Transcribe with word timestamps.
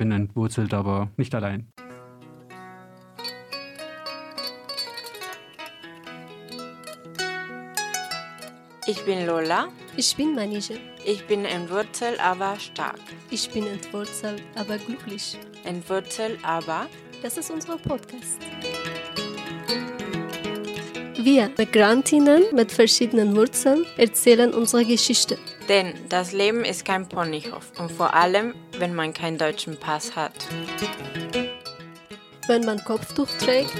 bin 0.00 0.12
entwurzelt, 0.12 0.72
aber 0.72 1.10
nicht 1.18 1.34
allein. 1.34 1.70
Ich 8.86 9.04
bin 9.04 9.26
Lola. 9.26 9.68
Ich 9.96 10.16
bin 10.16 10.34
Manije. 10.34 10.78
Ich 11.04 11.26
bin 11.26 11.44
entwurzelt, 11.44 12.18
aber 12.18 12.58
stark. 12.58 12.98
Ich 13.30 13.50
bin 13.50 13.66
entwurzelt, 13.66 14.42
aber 14.54 14.78
glücklich. 14.78 15.38
Entwurzelt, 15.64 16.38
aber 16.42 16.86
Das 17.22 17.36
ist 17.36 17.50
unser 17.50 17.76
Podcast. 17.76 18.38
Wir, 21.18 21.50
Migrantinnen 21.58 22.44
mit 22.54 22.72
verschiedenen 22.72 23.36
Wurzeln, 23.36 23.84
erzählen 23.98 24.54
unsere 24.54 24.86
Geschichte. 24.86 25.36
Denn 25.68 25.92
das 26.08 26.32
Leben 26.32 26.64
ist 26.64 26.86
kein 26.86 27.06
Ponyhof 27.06 27.72
und 27.78 27.92
vor 27.92 28.14
allem, 28.14 28.54
wenn 28.80 28.94
man 28.94 29.12
keinen 29.12 29.36
deutschen 29.36 29.76
Pass 29.76 30.16
hat. 30.16 30.32
Wenn 32.48 32.64
man 32.64 32.82
Kopftuch 32.82 33.28
trägt, 33.38 33.76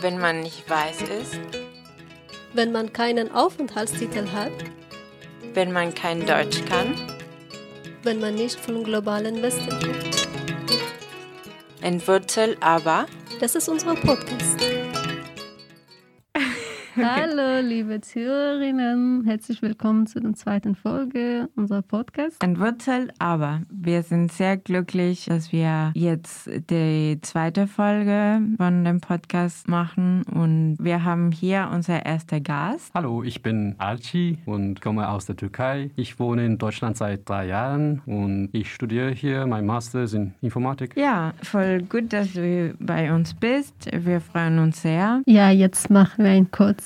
Wenn 0.00 0.18
man 0.18 0.40
nicht 0.40 0.68
weiß 0.68 1.02
ist, 1.02 1.40
wenn 2.52 2.72
man 2.72 2.92
keinen 2.92 3.32
Aufenthaltstitel 3.34 4.30
hat, 4.32 4.52
wenn 5.54 5.72
man 5.72 5.94
kein 5.94 6.26
Deutsch 6.26 6.62
kann, 6.66 6.94
wenn 8.02 8.20
man 8.20 8.34
nicht 8.34 8.60
vom 8.60 8.84
globalen 8.84 9.42
Westen 9.42 9.68
kommt. 9.70 10.28
entwurzelt, 11.80 12.58
aber 12.60 13.06
Das 13.40 13.54
ist 13.54 13.68
unser 13.68 13.94
Podcast. 13.94 14.60
Hallo, 16.96 17.60
liebe 17.60 18.00
Zuhörerinnen. 18.00 19.24
Herzlich 19.24 19.60
willkommen 19.62 20.06
zu 20.06 20.20
der 20.20 20.34
zweiten 20.34 20.76
Folge 20.76 21.48
unserer 21.56 21.82
Podcast. 21.82 22.40
entwurzelt, 22.40 23.12
aber 23.18 23.62
wir 23.68 24.04
sind 24.04 24.30
sehr 24.30 24.56
glücklich, 24.56 25.24
dass 25.24 25.50
wir 25.50 25.90
jetzt 25.94 26.48
die 26.70 27.18
zweite 27.20 27.66
Folge 27.66 28.40
von 28.58 28.84
dem 28.84 29.00
Podcast 29.00 29.66
machen 29.66 30.22
und 30.32 30.76
wir 30.78 31.02
haben 31.02 31.32
hier 31.32 31.68
unser 31.72 32.06
erster 32.06 32.40
Gast. 32.40 32.92
Hallo, 32.94 33.24
ich 33.24 33.42
bin 33.42 33.74
Alci 33.78 34.38
und 34.46 34.80
komme 34.80 35.08
aus 35.08 35.26
der 35.26 35.34
Türkei. 35.34 35.90
Ich 35.96 36.20
wohne 36.20 36.46
in 36.46 36.58
Deutschland 36.58 36.96
seit 36.96 37.28
drei 37.28 37.46
Jahren 37.46 38.02
und 38.06 38.50
ich 38.52 38.72
studiere 38.72 39.10
hier 39.10 39.46
mein 39.46 39.66
Master 39.66 40.04
in 40.12 40.34
Informatik. 40.42 40.96
Ja, 40.96 41.34
voll 41.42 41.82
gut, 41.82 42.12
dass 42.12 42.34
du 42.34 42.72
bei 42.78 43.12
uns 43.12 43.34
bist. 43.34 43.90
Wir 43.92 44.20
freuen 44.20 44.60
uns 44.60 44.82
sehr. 44.82 45.22
Ja, 45.26 45.50
jetzt 45.50 45.90
machen 45.90 46.24
wir 46.24 46.30
ein 46.30 46.52
kurzes 46.52 46.83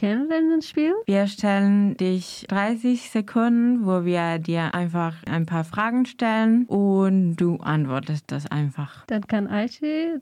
Kennenlernspiel. 0.00 0.94
Wir 1.04 1.26
stellen 1.26 1.96
dich 1.96 2.46
30 2.48 3.10
Sekunden, 3.10 3.84
wo 3.84 4.04
wir 4.04 4.38
dir 4.38 4.74
einfach 4.74 5.14
ein 5.26 5.44
paar 5.44 5.64
Fragen 5.64 6.06
stellen 6.06 6.64
und 6.66 7.36
du 7.36 7.56
antwortest 7.56 8.32
das 8.32 8.50
einfach. 8.50 9.04
Dann 9.06 9.26
kann 9.26 9.46
Aichi 9.46 10.14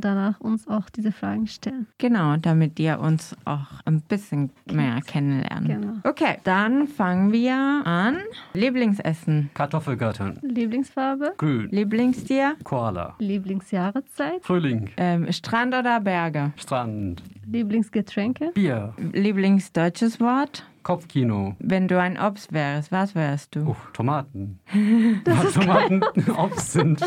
danach 0.00 0.40
uns 0.40 0.68
auch 0.68 0.88
diese 0.88 1.10
Fragen 1.10 1.46
stellen. 1.46 1.86
Genau, 1.98 2.36
damit 2.36 2.78
ihr 2.78 3.00
uns 3.00 3.36
auch 3.44 3.80
ein 3.84 4.02
bisschen 4.02 4.50
mehr 4.70 5.00
kennenlernen. 5.04 5.66
Genau. 5.66 5.92
Okay, 6.04 6.38
dann 6.44 6.86
fangen 6.86 7.32
wir 7.32 7.54
an. 7.54 8.18
Lieblingsessen, 8.52 9.50
Kartoffelgarten, 9.54 10.38
Lieblingsfarbe, 10.42 11.34
Grün, 11.36 11.68
Lieblingstier, 11.70 12.54
Koala, 12.62 13.16
Lieblingsjahreszeit, 13.18 14.44
Frühling, 14.44 14.90
ähm, 14.96 15.30
Strand 15.32 15.74
oder 15.74 16.00
Berge, 16.00 16.52
Strand, 16.56 17.22
Lieblingsgetränke, 17.46 18.52
Bier, 18.54 18.63
Lieblingsdeutsches 19.12 20.20
Wort. 20.20 20.64
Kopfkino. 20.82 21.56
Wenn 21.60 21.88
du 21.88 21.98
ein 21.98 22.18
Obst 22.20 22.52
wärst, 22.52 22.92
was 22.92 23.14
wärst 23.14 23.56
du? 23.56 23.68
Oh, 23.70 23.76
Tomaten. 23.94 24.60
Weil 24.72 25.50
Tomaten 25.52 26.02
Obst 26.36 26.72
sind. 26.72 27.00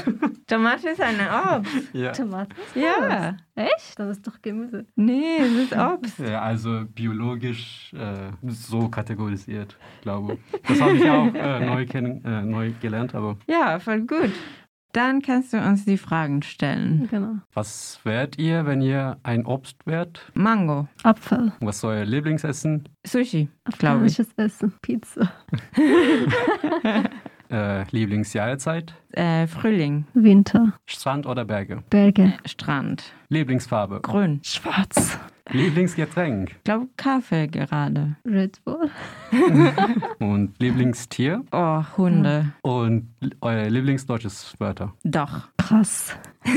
Tomate 0.48 0.90
ist 0.90 1.02
eine 1.02 1.28
Obst. 1.58 1.94
ja. 1.94 2.12
Tomaten. 2.12 2.56
Ja. 2.74 3.38
Echt? 3.56 3.98
Das 4.00 4.10
ist 4.18 4.26
doch 4.26 4.42
Gemüse. 4.42 4.88
Nee, 4.96 5.38
es 5.42 5.52
ist 5.52 5.78
Obst. 5.78 6.18
ja, 6.20 6.42
also 6.42 6.86
biologisch 6.96 7.94
äh, 7.94 8.32
so 8.48 8.90
kategorisiert, 8.90 9.78
glaube 10.02 10.34
ich. 10.52 10.62
Das 10.68 10.82
habe 10.82 10.94
ich 10.98 11.08
auch 11.08 11.32
äh, 11.36 11.66
neu, 11.66 11.84
äh, 11.84 12.42
neu 12.42 12.72
gelernt, 12.82 13.14
aber 13.14 13.38
Ja, 13.48 13.78
voll 13.80 14.02
gut. 14.02 14.32
Dann 14.98 15.22
kannst 15.22 15.54
du 15.54 15.60
uns 15.60 15.86
die 15.86 16.00
Fragen 16.00 16.42
stellen. 16.42 17.08
Genau. 17.12 17.36
was 17.54 18.00
wärt 18.04 18.40
ihr, 18.40 18.66
wenn 18.66 18.82
ihr 18.82 19.18
ein 19.22 19.46
Obst 19.46 19.86
wärt? 19.86 20.32
Mango, 20.34 20.88
Apfel. 21.04 21.52
Was 21.60 21.76
ist 21.78 21.84
euer 21.84 22.04
Lieblingsessen? 22.04 22.90
Sushi, 23.06 23.48
glaube 23.78 24.08
ich. 24.08 24.20
Essen. 24.38 24.74
Pizza. 24.82 25.32
Äh, 27.50 27.86
Lieblingsjahreszeit? 27.92 28.94
Äh, 29.14 29.48
Frühling, 29.48 30.06
Winter. 30.14 30.74
Strand 30.86 31.26
oder 31.26 31.46
Berge? 31.46 31.82
Berge. 31.90 32.34
Strand, 32.46 33.14
Lieblingsfarbe? 33.30 34.02
Grün. 34.02 34.42
Schwarz. 34.44 35.18
Lieblingsgetränk? 35.52 36.52
Ich 36.52 36.64
glaube 36.64 36.88
Kaffee 36.98 37.48
gerade. 37.48 38.16
Red 38.26 38.64
Bull. 38.66 38.90
Und 40.20 40.54
Lieblingstier? 40.60 41.44
Oh, 41.52 41.84
Hunde. 41.98 42.54
Und 42.62 43.10
euer 43.42 43.70
Lieblingsdeutsches 43.70 44.56
Wörter? 44.60 44.94
Doch. 45.04 45.48
Krass. 45.58 46.16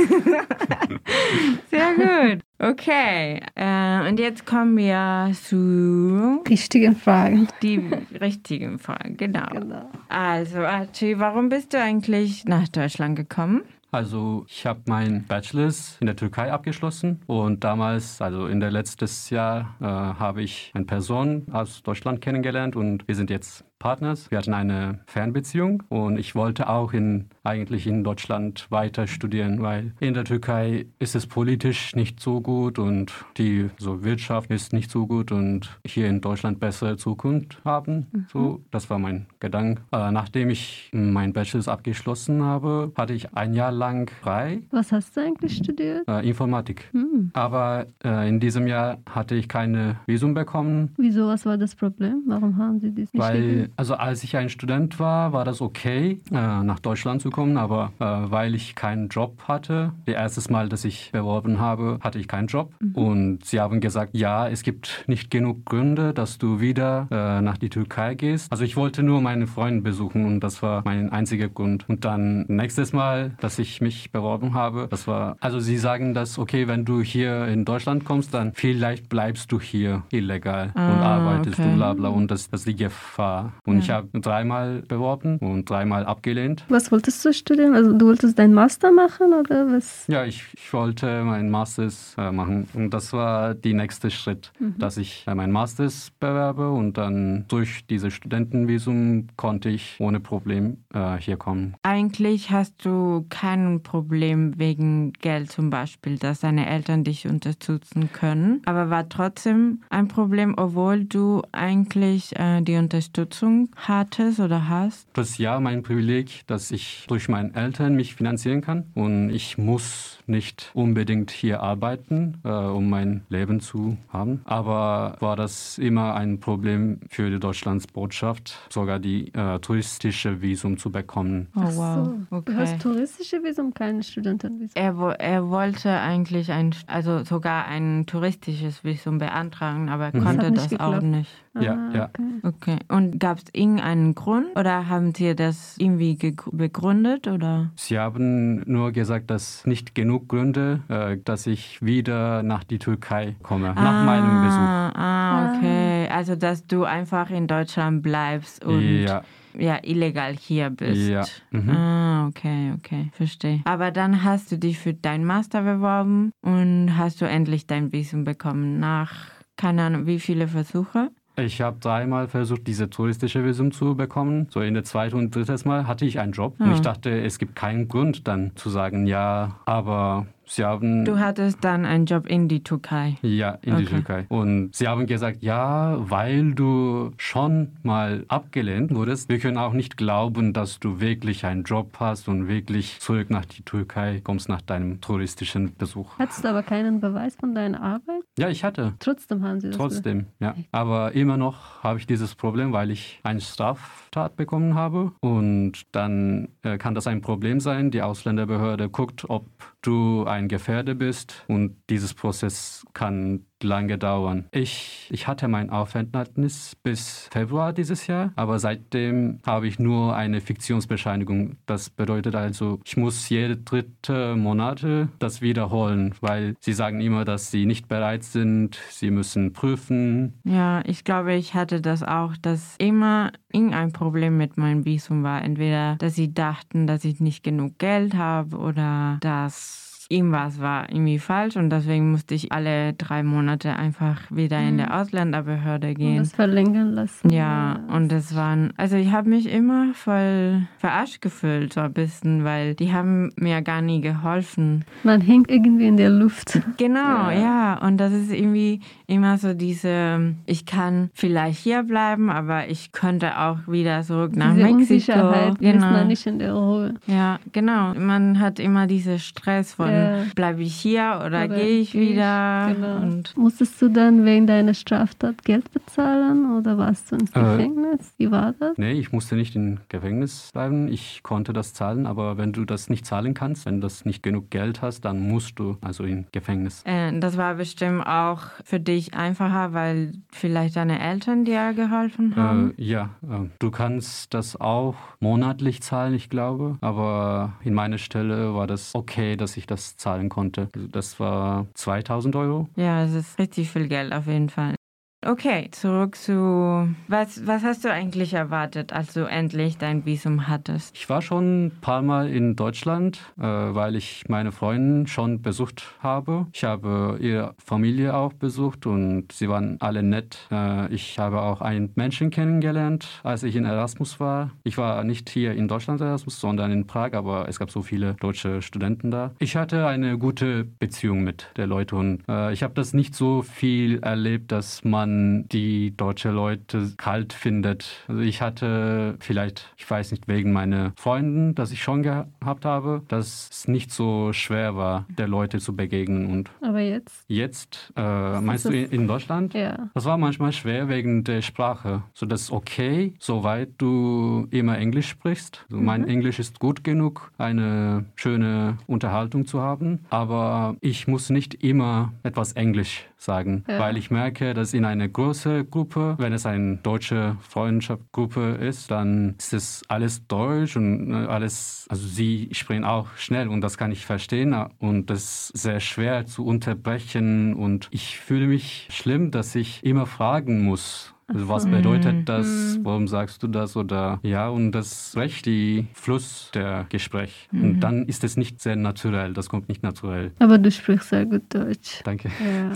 Sehr 1.71 1.95
gut. 1.95 2.43
Okay, 2.59 3.41
äh, 3.55 4.09
und 4.09 4.21
jetzt 4.21 4.45
kommen 4.47 4.77
wir 4.77 5.33
zu 5.34 6.43
Richtige 6.49 6.93
Fragen. 6.93 7.49
die 7.62 7.79
richtigen 8.21 8.79
Fragen. 8.79 9.17
Genau. 9.17 9.47
Genau. 9.50 9.91
Also, 10.09 10.59
Archie, 10.59 11.19
warum 11.19 11.49
bist 11.49 11.73
du 11.73 11.81
eigentlich 11.81 12.45
nach 12.45 12.69
Deutschland 12.69 13.17
gekommen? 13.17 13.62
Also 13.93 14.45
ich 14.49 14.67
habe 14.67 14.83
meinen 14.87 15.27
Bachelors 15.27 15.97
in 16.01 16.06
der 16.06 16.15
Türkei 16.15 16.53
abgeschlossen 16.53 17.23
und 17.27 17.65
damals, 17.65 18.23
also 18.23 18.47
in 18.47 18.61
der 18.61 18.71
letztes 18.71 19.31
Jahr, 19.31 19.75
äh, 19.81 19.84
habe 19.84 20.43
ich 20.43 20.71
eine 20.75 20.84
Person 20.84 21.47
aus 21.51 21.83
Deutschland 21.83 22.21
kennengelernt 22.21 22.77
und 22.77 23.09
wir 23.09 23.17
sind 23.17 23.31
jetzt 23.31 23.65
Partners. 23.81 24.31
Wir 24.31 24.39
hatten 24.39 24.53
eine 24.55 25.01
Fernbeziehung 25.07 25.83
und 25.89 26.19
ich 26.19 26.35
wollte 26.35 26.69
auch 26.69 26.93
in, 26.93 27.31
eigentlich 27.43 27.87
in 27.87 28.05
Deutschland 28.05 28.67
weiter 28.71 29.07
studieren, 29.07 29.63
weil 29.63 29.95
in 30.01 30.15
der 30.15 30.25
Türkei 30.25 30.87
ist 30.99 31.17
es 31.17 31.27
politisch 31.27 31.97
nicht 31.97 32.21
so 32.21 32.41
gut 32.43 32.79
und 32.79 33.13
die 33.39 33.71
so 33.79 34.05
Wirtschaft 34.05 34.51
ist 34.51 34.73
nicht 34.75 34.91
so 34.91 35.07
gut 35.07 35.33
und 35.33 35.81
hier 35.87 36.09
in 36.09 36.21
Deutschland 36.21 36.61
bessere 36.61 36.99
Zukunft 36.99 37.59
haben. 37.65 38.07
So, 38.31 38.61
das 38.71 38.91
war 38.91 38.99
mein 38.99 39.27
Gedanke. 39.41 39.83
Äh, 39.93 40.12
nachdem 40.12 40.51
ich 40.51 40.91
meinen 40.93 41.33
Bachelors 41.33 41.67
abgeschlossen 41.67 42.43
habe, 42.45 42.93
hatte 42.97 43.15
ich 43.15 43.35
ein 43.35 43.55
Jahr 43.55 43.73
lang 43.73 44.11
frei 44.21 44.62
Was 44.71 44.93
hast 44.93 45.17
du 45.17 45.23
eigentlich 45.23 45.57
studiert? 45.57 46.07
äh, 46.07 46.29
Informatik. 46.29 46.91
Hm. 46.93 47.31
Aber 47.33 47.87
äh, 48.05 48.29
in 48.29 48.41
diesem 48.41 48.67
Jahr 48.67 48.99
hatte 49.09 49.35
ich 49.35 49.49
keine 49.49 49.97
Visum 50.07 50.35
bekommen, 50.35 50.91
Wieso, 50.99 51.27
was 51.29 51.47
war 51.47 51.57
das 51.57 51.75
Problem? 51.75 52.25
Warum 52.27 52.59
haben 52.59 52.79
Sie 52.79 52.91
dies 52.91 53.11
nicht 53.15 53.23
weil, 53.23 53.41
gegeben? 53.41 53.69
Also 53.76 53.94
als 53.94 54.25
ich 54.25 54.36
ein 54.36 54.48
Student 54.48 54.98
war, 54.98 55.32
war 55.32 55.44
das 55.44 55.60
okay, 55.60 56.20
äh, 56.31 56.34
nach 56.62 56.81
Deutschland 56.81 57.22
zu 57.22 57.31
kommen, 57.31 57.56
aber 57.56 57.92
äh, 57.98 58.04
weil 58.04 58.54
ich 58.54 58.75
keinen 58.75 59.08
Job 59.08 59.42
hatte, 59.48 59.92
das 60.06 60.14
erste 60.14 60.53
Mal, 60.53 60.69
dass 60.69 60.84
ich 60.84 61.10
beworben 61.12 61.58
habe, 61.60 61.98
hatte 62.00 62.19
ich 62.19 62.28
keinen 62.28 62.47
Job. 62.48 62.72
Und 62.94 63.44
sie 63.44 63.60
haben 63.60 63.81
gesagt, 63.81 64.14
ja, 64.16 64.48
es 64.48 64.62
gibt 64.62 65.04
nicht 65.06 65.31
genug 65.31 65.64
Gründe, 65.66 66.12
dass 66.14 66.38
du 66.38 66.60
wieder 66.60 67.06
äh, 67.10 67.41
nach 67.42 67.58
die 67.58 67.69
Türkei 67.70 68.14
gehst. 68.14 68.50
Also 68.50 68.64
ich 68.64 68.76
wollte 68.76 69.03
nur 69.03 69.20
meine 69.20 69.47
Freunde 69.47 69.82
besuchen 69.82 70.25
und 70.25 70.41
das 70.41 70.62
war 70.62 70.82
mein 70.84 71.10
einziger 71.12 71.48
Grund. 71.48 71.88
Und 71.88 72.04
dann 72.04 72.44
nächstes 72.48 72.92
Mal, 72.92 73.32
dass 73.41 73.58
ich 73.58 73.81
mich 73.81 74.10
beworben 74.12 74.54
habe, 74.54 74.87
das 74.91 75.06
war, 75.06 75.37
also 75.41 75.60
sie 75.60 75.76
sagen, 75.78 76.14
dass, 76.14 76.38
okay, 76.38 76.69
wenn 76.69 76.84
du 76.84 77.00
hier 77.02 77.47
in 77.47 77.64
Deutschland 77.64 78.04
kommst, 78.04 78.34
dann 78.34 78.52
vielleicht 78.54 79.08
bleibst 79.08 79.52
du 79.52 79.60
hier 79.60 80.02
illegal 80.10 80.72
und 80.75 80.81
Ah, 80.81 81.16
arbeitest 81.16 81.58
okay. 81.58 81.70
du 81.70 81.76
bla 81.76 81.94
bla 81.94 82.08
und 82.08 82.31
das, 82.31 82.50
das 82.50 82.60
ist 82.60 82.69
die 82.69 82.76
Gefahr. 82.76 83.52
Und 83.65 83.78
ich 83.78 83.91
habe 83.91 84.09
dreimal 84.21 84.82
beworben 84.82 85.38
und 85.38 85.69
dreimal 85.69 86.04
abgelehnt. 86.04 86.65
Was 86.69 86.91
wolltest 86.91 87.25
du 87.25 87.32
studieren? 87.32 87.75
Also 87.75 87.93
du 87.93 88.06
wolltest 88.06 88.38
deinen 88.38 88.54
Master 88.54 88.91
machen 88.93 89.32
oder 89.32 89.67
was? 89.73 90.06
Ja, 90.08 90.25
ich, 90.25 90.44
ich 90.55 90.73
wollte 90.73 91.23
meinen 91.25 91.50
Masters 91.50 92.14
äh, 92.19 92.31
machen 92.31 92.69
und 92.75 92.90
das 92.90 93.12
war 93.12 93.55
der 93.55 93.75
nächste 93.75 94.11
Schritt, 94.11 94.52
dass 94.79 94.96
ich 94.96 95.25
äh, 95.26 95.35
meinen 95.35 95.52
Masters 95.52 96.11
bewerbe 96.19 96.70
und 96.70 96.96
dann 96.96 97.44
durch 97.49 97.87
dieses 97.87 98.14
Studentenvisum 98.14 99.29
konnte 99.37 99.69
ich 99.69 99.96
ohne 99.99 100.20
Problem 100.20 100.79
äh, 100.94 101.17
hier 101.19 101.37
kommen. 101.37 101.75
Eigentlich 101.82 102.50
hast 102.50 102.85
du 102.85 103.26
kein 103.29 103.82
Problem 103.82 104.58
wegen 104.58 105.12
Geld 105.14 105.50
zum 105.50 105.70
Beispiel, 105.70 106.19
dass 106.19 106.40
deine 106.40 106.69
Eltern 106.69 107.05
dich 107.05 107.26
unterstützen 107.26 108.11
können, 108.12 108.62
aber 108.64 108.90
war 108.90 109.08
trotzdem 109.08 109.82
ein 109.90 110.08
Problem, 110.08 110.55
obwohl 110.56 111.05
du 111.05 111.43
eigentlich 111.52 112.38
äh, 112.38 112.61
die 112.62 112.76
Unterstützung 112.76 113.50
hattest 113.76 114.41
oder 114.41 114.69
hast. 114.69 115.08
Das 115.14 115.31
ist 115.31 115.38
ja 115.38 115.58
mein 115.61 115.82
Privileg, 115.82 116.43
dass 116.47 116.70
ich 116.70 117.05
durch 117.08 117.29
meine 117.29 117.55
Eltern 117.55 117.94
mich 117.94 118.14
finanzieren 118.14 118.61
kann 118.61 118.85
und 118.94 119.31
ich 119.31 119.58
muss 119.58 120.19
nicht 120.26 120.70
unbedingt 120.75 121.31
hier 121.31 121.61
arbeiten, 121.61 122.38
äh, 122.44 122.49
um 122.50 122.88
mein 122.88 123.23
Leben 123.29 123.61
zu 123.61 123.97
haben. 124.12 124.41
Aber 124.44 125.17
war 125.20 125.37
das 125.37 125.76
immer 125.79 126.14
ein 126.14 126.38
Problem 126.41 127.00
für 127.08 127.31
die 127.31 127.41
Deutschlands 127.41 127.87
Botschaft, 127.87 128.56
sogar 128.70 128.99
die 129.00 129.32
äh, 129.35 129.58
touristische 129.58 130.41
Visum 130.41 130.79
zu 130.79 130.91
bekommen. 130.91 131.49
Oh 131.56 131.61
Ach 131.64 131.73
wow. 131.76 131.94
so. 132.31 132.37
Okay. 132.37 132.52
Du 132.52 132.58
hast 132.58 132.81
touristische 132.82 133.43
Visum, 133.43 133.75
keine 133.75 134.02
Studentenvisum. 134.02 134.73
Er, 134.75 134.97
wo- 134.99 135.08
er 135.08 135.49
wollte 135.50 135.91
eigentlich 135.91 136.52
ein, 136.52 136.75
also 136.87 137.25
sogar 137.25 137.67
ein 137.67 138.06
touristisches 138.06 138.85
Visum 138.85 139.19
beantragen, 139.19 139.88
aber 139.88 140.06
er 140.12 140.17
Mhm. 140.20 140.25
konnte 140.25 140.52
das, 140.52 140.70
nicht 140.70 140.81
auch 140.81 141.00
nicht. 141.00 141.31
Ja, 141.58 141.73
Ah, 141.75 141.91
ja. 141.94 142.05
Okay. 142.05 142.31
Okay. 142.43 142.79
Und 142.88 143.19
gab 143.19 143.38
es 143.38 143.44
irgendeinen 143.52 144.14
Grund 144.14 144.47
oder 144.56 144.88
haben 144.88 145.14
Sie 145.14 145.35
das 145.35 145.76
irgendwie 145.79 146.17
begründet 146.52 147.26
oder? 147.26 147.70
Sie 147.75 147.99
haben 147.99 148.62
nur 148.67 148.93
gesagt, 148.93 149.31
dass 149.31 149.67
nicht 149.67 149.94
genug 149.94 150.29
Gründe, 150.29 150.82
äh, 150.88 151.19
dass 151.25 151.47
ich 151.47 151.82
wieder 151.82 152.43
nach 152.43 152.64
die 152.64 152.79
Türkei 152.79 153.37
komme, 153.43 153.75
nach 153.75 154.05
meinem 154.05 154.41
Besuch. 154.41 155.00
Ah, 155.00 155.47
okay. 155.47 156.08
Also 156.11 156.37
dass 156.37 156.67
du 156.67 156.85
einfach 156.85 157.31
in 157.31 157.47
Deutschland 157.47 158.02
bleibst 158.02 158.64
und 158.64 159.02
Ja, 159.02 159.23
ja, 159.58 159.79
illegal 159.82 160.35
hier 160.35 160.70
bist. 160.70 161.11
Ja, 161.11 161.25
mhm. 161.50 161.70
Ah, 161.70 162.26
okay, 162.29 162.73
okay, 162.76 163.11
verstehe. 163.12 163.61
Aber 163.64 163.91
dann 163.91 164.23
hast 164.25 164.52
du 164.52 164.56
dich 164.56 164.79
für 164.79 164.94
dein 164.94 165.25
Master 165.25 165.62
beworben 165.62 166.31
und 166.43 166.97
hast 166.97 167.20
du 167.20 167.25
endlich 167.26 167.67
dein 167.67 167.93
Visum 167.93 168.25
bekommen 168.25 168.79
nach, 168.79 169.12
keine 169.56 169.82
Ahnung, 169.82 170.06
wie 170.06 170.20
viele 170.20 170.47
Versuche? 170.49 171.11
Ich 171.40 171.60
habe 171.60 171.76
dreimal 171.81 172.28
versucht, 172.28 172.66
diese 172.66 172.88
touristische 172.90 173.44
Visum 173.44 173.72
zu 173.72 173.94
bekommen. 173.94 174.46
So 174.50 174.60
in 174.60 174.75
der 174.75 174.84
zweiten 174.84 175.16
und 175.16 175.34
dritten 175.34 175.69
Mal 175.69 175.87
hatte 175.87 176.04
ich 176.04 176.19
einen 176.20 176.32
Job 176.32 176.54
und 176.58 176.69
Ah. 176.70 176.72
ich 176.75 176.81
dachte, 176.81 177.10
es 177.22 177.38
gibt 177.38 177.56
keinen 177.56 177.88
Grund 177.88 178.26
dann 178.28 178.52
zu 178.54 178.70
sagen, 178.70 179.06
ja, 179.06 179.56
aber 179.66 180.26
sie 180.50 180.64
haben 180.64 181.05
Du 181.05 181.19
hattest 181.19 181.64
dann 181.64 181.85
einen 181.85 182.06
Job 182.06 182.26
in 182.26 182.49
die 182.49 182.62
Türkei. 182.62 183.17
Ja, 183.23 183.58
in 183.62 183.76
die 183.76 183.82
Okay. 183.85 183.94
Türkei. 183.94 184.26
Und 184.29 184.75
sie 184.75 184.88
haben 184.88 185.06
gesagt, 185.06 185.43
ja, 185.43 185.97
weil 186.11 186.55
du 186.55 187.12
schon 187.17 187.73
mal 187.82 188.25
abgelehnt 188.29 188.94
wurdest, 188.94 189.29
wir 189.29 189.38
können 189.38 189.56
auch 189.56 189.73
nicht 189.73 189.97
glauben, 189.97 190.52
dass 190.52 190.79
du 190.81 191.00
wirklich 191.00 191.44
einen 191.47 191.62
Job 191.64 191.97
hast 192.00 192.29
und 192.29 192.49
wirklich 192.49 192.99
zurück 193.00 193.31
nach 193.31 193.44
die 193.44 193.62
Türkei 193.62 194.20
kommst 194.23 194.49
nach 194.49 194.61
deinem 194.62 195.00
touristischen 195.00 195.75
Besuch. 195.76 196.19
Hattest 196.19 196.44
du 196.44 196.49
aber 196.49 196.62
keinen 196.62 197.00
Beweis 197.00 197.37
von 197.37 197.55
deiner 197.55 197.82
Arbeit? 197.82 198.23
Ja, 198.38 198.49
ich 198.49 198.64
hatte. 198.64 198.94
Trotzdem 198.99 199.44
haben 199.44 199.61
sie 199.61 199.69
das 199.69 199.76
Trotzdem, 199.76 200.26
ja. 200.41 200.55
Aber 200.73 201.12
immer 201.12 201.37
noch 201.37 201.82
habe 201.82 201.99
ich 201.99 202.06
dieses 202.06 202.35
Problem, 202.35 202.73
weil 202.73 202.91
ich 202.91 203.20
eine 203.23 203.41
Straftat 203.41 204.37
bekommen 204.37 204.75
habe. 204.75 205.12
Und 205.20 205.82
dann 205.93 206.49
äh, 206.62 206.79
kann 206.79 206.94
das 206.94 207.06
ein 207.06 207.20
Problem 207.20 207.61
sein. 207.61 207.91
Die 207.91 208.02
Ausländerbehörde 208.02 208.88
guckt, 208.88 209.29
ob 209.29 209.47
du 209.82 210.25
ein 210.25 210.39
Gefährder 210.48 210.94
bist. 210.94 211.44
Und 211.48 211.76
dieses 211.88 212.14
Prozess 212.14 212.84
kann 212.92 213.44
lange 213.62 213.98
dauern. 213.98 214.46
Ich, 214.52 215.08
ich 215.10 215.26
hatte 215.26 215.48
mein 215.48 215.70
Aufenthaltnis 215.70 216.76
bis 216.82 217.28
Februar 217.31 217.72
dieses 217.72 218.06
Jahr, 218.06 218.32
aber 218.37 218.58
seitdem 218.58 219.40
habe 219.46 219.66
ich 219.66 219.78
nur 219.78 220.16
eine 220.16 220.40
Fiktionsbescheinigung. 220.40 221.56
Das 221.66 221.90
bedeutet 221.90 222.34
also, 222.34 222.81
ich 222.84 222.96
muss 222.96 223.28
jede 223.28 223.56
dritte 223.56 224.37
Monate 224.37 225.08
das 225.19 225.40
wiederholen, 225.40 226.14
weil 226.20 226.54
sie 226.60 226.72
sagen 226.72 227.00
immer, 227.00 227.25
dass 227.25 227.50
sie 227.50 227.66
nicht 227.66 227.88
bereit 227.88 228.25
sind, 228.25 228.78
sie 228.90 229.10
müssen 229.10 229.52
prüfen. 229.52 230.40
Ja, 230.44 230.82
ich 230.87 231.04
glaube, 231.04 231.34
ich 231.34 231.54
hatte 231.54 231.81
das 231.81 232.02
auch, 232.02 232.37
dass 232.40 232.76
immer 232.78 233.32
irgendein 233.52 233.92
Problem 233.92 234.37
mit 234.37 234.56
meinem 234.56 234.84
Visum 234.84 235.22
war. 235.22 235.42
Entweder, 235.42 235.96
dass 235.96 236.14
sie 236.14 236.32
dachten, 236.32 236.87
dass 236.87 237.04
ich 237.04 237.20
nicht 237.20 237.42
genug 237.42 237.78
Geld 237.78 238.14
habe 238.14 238.56
oder 238.56 239.19
dass 239.20 239.89
irgendwas 240.11 240.61
war 240.61 240.91
irgendwie 240.91 241.19
falsch 241.19 241.57
und 241.57 241.71
deswegen 241.71 242.11
musste 242.11 242.35
ich 242.35 242.53
alle 242.53 242.93
drei 242.95 243.23
Monate 243.23 243.77
einfach 243.77 244.21
wieder 244.31 244.59
in 244.61 244.77
der 244.77 244.99
Ausländerbehörde 245.01 245.89
Und 245.89 245.95
gehen. 245.95 246.17
das 246.19 246.33
verlängern 246.33 246.93
lassen. 246.95 247.31
Ja, 247.31 247.81
und 247.89 248.11
das 248.11 248.35
waren, 248.35 248.73
also 248.77 248.97
ich 248.97 249.12
habe 249.12 249.29
mich 249.31 249.49
immer 249.51 249.95
voll 249.95 250.62
verarscht 250.79 251.21
gefühlt, 251.23 251.73
so 251.73 251.81
ein 251.81 251.93
bisschen, 251.93 252.45
weil 252.45 252.75
die 252.75 252.93
haben 252.93 253.31
mir 253.37 253.62
gar 253.62 253.83
nie 253.83 254.01
geholfen. 254.01 254.85
Man 255.05 255.21
hängt 255.21 255.51
irgendwie 255.51 255.87
in 255.87 255.97
der 255.97 256.11
Luft. 256.11 256.61
Genau, 256.77 257.31
Ja. 257.31 257.33
ja. 257.33 257.87
Und 257.87 257.99
das 257.99 258.12
ist 258.12 258.33
irgendwie 258.33 258.81
immer 259.11 259.37
so 259.39 259.55
diese, 259.55 260.35
ich 260.47 260.67
kann 260.67 261.11
vielleicht 261.15 261.59
hier 261.61 261.83
bleiben, 261.83 262.31
aber 262.31 262.69
ich 262.69 262.93
könnte 262.93 263.39
auch 263.39 263.59
wieder 263.67 264.03
zurück 264.03 264.37
nach 264.37 264.55
Diese 264.55 264.62
Mexiko. 264.62 264.79
Unsicherheit 264.95 265.53
ist 265.55 265.61
man 265.61 265.73
Genau. 265.91 266.05
nicht 266.05 266.27
in 266.27 266.39
der 266.39 266.55
Ruhe. 266.55 266.95
Ja, 267.07 267.39
genau. 267.53 267.93
Man 267.95 268.39
hat 268.41 268.59
immer 268.61 268.87
diesen 268.87 269.19
Stress 269.19 269.75
von, 269.75 269.89
Ja. 269.91 270.23
bleibe 270.35 270.62
ich 270.62 270.75
hier 270.77 271.23
oder, 271.27 271.49
gehe 271.49 271.81
ich 271.81 271.95
ich? 271.95 272.01
wieder? 272.01 272.73
Genau. 272.75 272.97
Und 273.03 273.37
Musstest 273.37 273.81
du 273.83 273.89
dann 273.89 274.25
wegen 274.25 274.47
deiner 274.47 274.75
Straftat 274.75 275.45
Geld 275.45 275.73
bezahlen 275.73 276.57
oder 276.57 276.79
warst 276.79 277.11
du 277.11 277.17
ins 277.17 277.31
Äh, 277.35 277.41
Gefängnis? 277.41 278.15
Wie 278.19 278.31
war 278.31 278.55
das? 278.59 278.79
Nee, 278.79 278.93
ich 278.93 279.12
musste 279.12 279.35
nicht 279.35 279.57
im 279.57 279.79
Gefängnis 279.89 280.51
bleiben. 280.53 280.89
Ich 280.89 281.23
konnte 281.23 281.53
das 281.53 281.75
zahlen, 281.75 282.07
aber 282.07 282.39
wenn 282.39 282.53
du 282.53 282.65
das 282.65 282.89
nicht 282.89 283.07
zahlen 283.07 283.35
kannst, 283.35 283.67
wenn 283.67 283.77
du 283.77 283.81
das 283.83 284.05
nicht 284.05 284.23
genug 284.23 284.51
Geld 284.51 284.83
hast, 284.83 285.05
dann 285.05 285.21
musst 285.21 285.59
du 285.59 285.77
also 285.81 286.05
in 286.05 286.27
Gefängnis. 286.33 286.83
äh, 286.87 287.19
das 287.19 287.37
war 287.37 287.55
bestimmt 287.55 288.07
auch 288.07 288.43
für 288.65 288.79
dich 288.79 289.00
einfacher, 289.14 289.73
weil 289.73 290.12
vielleicht 290.31 290.76
deine 290.76 291.00
Eltern 291.00 291.44
dir 291.44 291.73
geholfen 291.75 292.37
haben. 292.37 292.75
Äh, 292.76 292.82
ja, 292.82 293.11
äh, 293.23 293.49
du 293.58 293.70
kannst 293.70 294.35
das 294.35 294.61
auch 294.61 294.94
monatlich 295.20 295.82
zahlen, 295.82 296.14
ich 296.14 296.31
glaube. 296.31 296.79
Aber 296.81 297.55
in 297.62 297.75
meiner 297.75 297.99
Stelle 297.99 298.55
war 298.55 298.67
das 298.67 298.94
okay, 298.94 299.37
dass 299.37 299.56
ich 299.56 299.67
das 299.67 299.97
zahlen 299.97 300.29
konnte. 300.29 300.69
Das 300.93 301.20
war 301.20 301.67
2000 301.75 302.37
Euro. 302.37 302.69
Ja, 302.76 303.05
es 303.05 303.14
ist 303.14 303.38
richtig 303.38 303.70
viel 303.70 303.88
Geld 303.88 304.12
auf 304.12 304.26
jeden 304.26 304.49
Fall. 304.49 304.75
Okay, 305.22 305.69
zurück 305.70 306.17
zu. 306.17 306.88
Was, 307.06 307.46
was 307.46 307.62
hast 307.62 307.84
du 307.84 307.93
eigentlich 307.93 308.32
erwartet, 308.32 308.94
als 308.94 309.12
du 309.12 309.28
endlich 309.28 309.76
dein 309.76 310.06
Visum 310.06 310.49
hattest? 310.49 310.96
Ich 310.96 311.11
war 311.11 311.20
schon 311.20 311.67
ein 311.67 311.72
paar 311.82 312.00
Mal 312.00 312.31
in 312.31 312.56
Deutschland, 312.56 313.20
äh, 313.38 313.43
weil 313.43 313.96
ich 313.96 314.25
meine 314.28 314.50
Freundin 314.50 315.06
schon 315.06 315.43
besucht 315.43 315.94
habe. 315.99 316.46
Ich 316.55 316.64
habe 316.64 317.19
ihre 317.20 317.55
Familie 317.62 318.14
auch 318.14 318.32
besucht 318.32 318.87
und 318.87 319.31
sie 319.31 319.50
waren 319.50 319.76
alle 319.81 320.02
nett. 320.02 320.38
Äh, 320.50 320.90
ich 320.90 321.19
habe 321.19 321.43
auch 321.43 321.61
einen 321.61 321.93
Menschen 321.96 322.31
kennengelernt, 322.31 323.20
als 323.23 323.43
ich 323.43 323.56
in 323.56 323.66
Erasmus 323.66 324.20
war. 324.20 324.52
Ich 324.64 324.78
war 324.78 325.05
nicht 325.05 325.28
hier 325.28 325.52
in 325.52 325.69
Deutschland 325.69 326.00
Erasmus, 326.00 326.40
sondern 326.40 326.73
in 326.73 326.87
Prag, 326.87 327.12
aber 327.12 327.46
es 327.46 327.58
gab 327.58 327.70
so 327.70 327.82
viele 327.82 328.14
deutsche 328.14 328.62
Studenten 328.62 329.11
da. 329.11 329.32
Ich 329.38 329.55
hatte 329.55 329.87
eine 329.87 330.16
gute 330.16 330.64
Beziehung 330.64 331.25
mit 331.25 331.50
den 331.58 331.69
Leuten 331.69 331.96
und 331.96 332.23
äh, 332.26 332.55
ich 332.55 332.62
habe 332.62 332.73
das 332.73 332.94
nicht 332.94 333.14
so 333.14 333.43
viel 333.43 333.99
erlebt, 333.99 334.50
dass 334.50 334.82
man 334.82 335.10
die 335.51 335.97
deutsche 335.97 336.31
Leute 336.31 336.93
kalt 336.97 337.33
findet. 337.33 338.05
Also 338.09 338.21
ich 338.21 338.41
hatte 338.43 339.17
vielleicht, 339.21 339.73
ich 339.77 339.89
weiß 339.89 340.11
nicht, 340.12 340.29
wegen 340.29 340.53
meiner 340.53 340.93
Freunden, 340.97 341.55
dass 341.55 341.73
ich 341.73 341.83
schon 341.83 342.03
gehabt 342.03 342.65
habe, 342.65 343.03
dass 343.09 343.49
es 343.51 343.69
nicht 343.69 343.93
so 343.93 344.33
schwer 344.33 344.77
war, 344.77 345.07
der 345.09 345.29
Leute 345.29 345.59
zu 345.59 345.75
begegnen. 345.75 346.26
Und 346.26 346.50
Aber 346.62 346.81
jetzt? 346.81 347.25
jetzt, 347.29 347.93
äh, 347.97 348.40
meinst 348.40 348.67
du 348.67 348.71
in, 348.71 349.07
Deutschland? 349.07 349.55
Ja. 349.55 349.90
Das 349.95 350.05
war 350.05 350.19
manchmal 350.19 350.52
schwer 350.52 350.88
wegen 350.88 351.25
der 351.25 351.43
Sprache. 351.43 352.02
So, 352.14 352.26
das 352.26 352.43
ist 352.43 352.52
okay, 352.52 353.14
soweit 353.19 353.71
du 353.79 354.47
immer 354.50 354.79
Englisch 354.79 355.09
sprichst. 355.09 355.64
Also 355.71 355.83
Mein 355.83 356.07
Englisch 356.07 356.38
ist 356.38 356.61
gut 356.61 356.85
genug, 356.85 357.33
eine 357.38 358.05
schöne 358.14 358.79
Unterhaltung 358.87 359.47
zu 359.47 359.61
haben. 359.61 360.05
Aber 360.11 360.76
ich 360.81 361.09
muss 361.09 361.31
nicht 361.31 361.55
immer 361.62 362.12
etwas 362.23 362.52
Englisch 362.52 363.10
sagen, 363.21 363.65
Ja. 363.69 363.79
weil 363.79 363.97
ich 363.97 364.11
merke, 364.11 364.55
dass 364.55 364.73
in 364.75 364.85
einer 364.85 365.09
großen 365.09 365.71
Gruppe, 365.71 366.15
wenn 366.19 366.33
es 366.33 366.47
eine 366.47 366.77
deutsche 366.79 367.37
Freundschaftsgruppe 367.41 368.53
ist, 368.61 368.91
dann 368.91 369.35
ist 369.39 369.53
es 369.53 369.83
alles 369.89 370.27
Deutsch 370.27 370.77
und 370.77 371.11
äh, 371.12 371.27
alles, 371.27 371.87
also 371.89 372.07
sie 372.07 372.49
sprechen 372.53 372.85
auch 372.85 373.09
schnell 373.17 373.49
und 373.49 373.61
das 373.61 373.77
kann 373.79 373.93
ich 373.93 374.07
verstehen 374.07 374.55
und 374.79 375.11
das 375.11 375.50
ist 375.55 375.62
sehr 375.62 375.81
schwer 375.81 376.27
zu 376.27 376.45
unterbrechen 376.45 377.55
und 377.55 377.89
ich 377.91 378.19
fühle 378.19 378.47
mich 378.47 378.89
schlimm, 378.91 379.31
dass 379.31 379.55
ich 379.55 379.85
immer 379.85 380.07
fragen 380.07 380.62
muss. 380.65 381.15
Also 381.32 381.49
was 381.49 381.66
bedeutet 381.66 382.28
das? 382.28 382.46
Mhm. 382.78 382.84
Warum 382.84 383.08
sagst 383.08 383.42
du 383.42 383.46
das? 383.49 383.76
Oder 383.76 384.18
ja, 384.22 384.49
und 384.49 384.72
das 384.72 385.14
recht 385.16 385.46
die 385.46 385.87
Fluss 385.94 386.50
der 386.54 386.87
Gespräch. 386.88 387.49
Mhm. 387.52 387.62
Und 387.64 387.80
dann 387.80 388.06
ist 388.06 388.25
es 388.25 388.37
nicht 388.37 388.60
sehr 388.60 388.76
naturell. 388.76 389.32
Das 389.32 389.49
kommt 389.49 389.68
nicht 389.68 389.82
naturell. 389.82 390.32
Aber 390.40 390.58
du 390.58 390.70
sprichst 390.70 391.10
sehr 391.10 391.26
gut 391.26 391.42
Deutsch. 391.50 392.00
Danke. 392.04 392.28
Ja. 392.28 392.72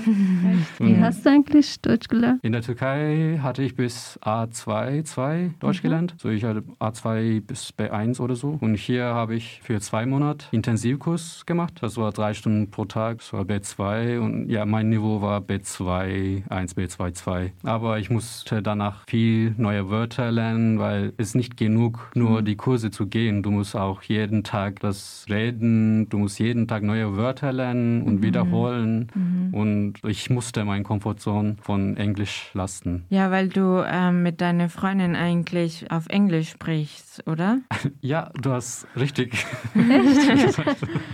Wie 0.78 0.92
Mhm. 0.94 1.00
hast 1.02 1.24
du 1.26 1.30
eigentlich 1.30 1.80
Deutsch 1.80 2.08
gelernt? 2.08 2.40
In 2.42 2.52
der 2.52 2.62
Türkei 2.62 3.38
hatte 3.42 3.62
ich 3.62 3.74
bis 3.74 4.18
A2 4.22 5.04
2 5.04 5.50
Deutsch 5.60 5.82
gelernt. 5.82 6.14
So 6.18 6.28
ich 6.28 6.44
hatte 6.44 6.62
A2 6.80 7.40
bis 7.40 7.72
B1 7.76 8.20
oder 8.20 8.36
so. 8.36 8.56
Und 8.60 8.76
hier 8.76 9.04
habe 9.06 9.34
ich 9.34 9.60
für 9.62 9.80
zwei 9.80 10.06
Monate 10.06 10.46
Intensivkurs 10.52 11.44
gemacht. 11.46 11.74
Das 11.80 11.96
war 11.96 12.12
drei 12.12 12.34
Stunden 12.34 12.70
pro 12.70 12.84
Tag. 12.84 13.18
Das 13.18 13.32
war 13.32 13.42
B2 13.42 14.18
und 14.20 14.48
ja, 14.48 14.64
mein 14.64 14.88
Niveau 14.90 15.20
war 15.22 15.40
B2 15.40 16.48
1, 16.50 16.76
B2 16.76 17.12
2. 17.14 17.52
Aber 17.64 17.98
ich 17.98 18.10
muss 18.10 18.43
musste 18.44 18.62
danach 18.62 19.04
viel 19.08 19.54
neue 19.56 19.88
Wörter 19.88 20.30
lernen, 20.30 20.78
weil 20.78 21.14
es 21.16 21.34
nicht 21.34 21.56
genug, 21.56 22.10
nur 22.14 22.42
die 22.42 22.56
Kurse 22.56 22.90
zu 22.90 23.06
gehen. 23.06 23.42
Du 23.42 23.50
musst 23.50 23.74
auch 23.74 24.02
jeden 24.02 24.44
Tag 24.44 24.80
das 24.80 25.24
reden, 25.30 26.10
du 26.10 26.18
musst 26.18 26.38
jeden 26.38 26.68
Tag 26.68 26.82
neue 26.82 27.16
Wörter 27.16 27.54
lernen 27.54 28.02
und 28.02 28.22
wiederholen. 28.22 29.10
Und 29.52 29.94
ich 30.06 30.28
musste 30.28 30.66
meine 30.66 30.82
Komfortzone 30.82 31.56
von 31.62 31.96
Englisch 31.96 32.50
lassen. 32.52 33.06
Ja, 33.08 33.30
weil 33.30 33.48
du 33.48 33.82
ähm, 33.86 34.22
mit 34.22 34.42
deiner 34.42 34.68
Freundin 34.68 35.16
eigentlich 35.16 35.90
auf 35.90 36.06
Englisch 36.08 36.50
sprichst, 36.50 37.26
oder? 37.26 37.60
Ja, 38.00 38.30
du 38.34 38.50
hast 38.50 38.86
richtig. 38.96 39.46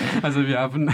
also 0.22 0.46
wir 0.46 0.58
haben 0.58 0.90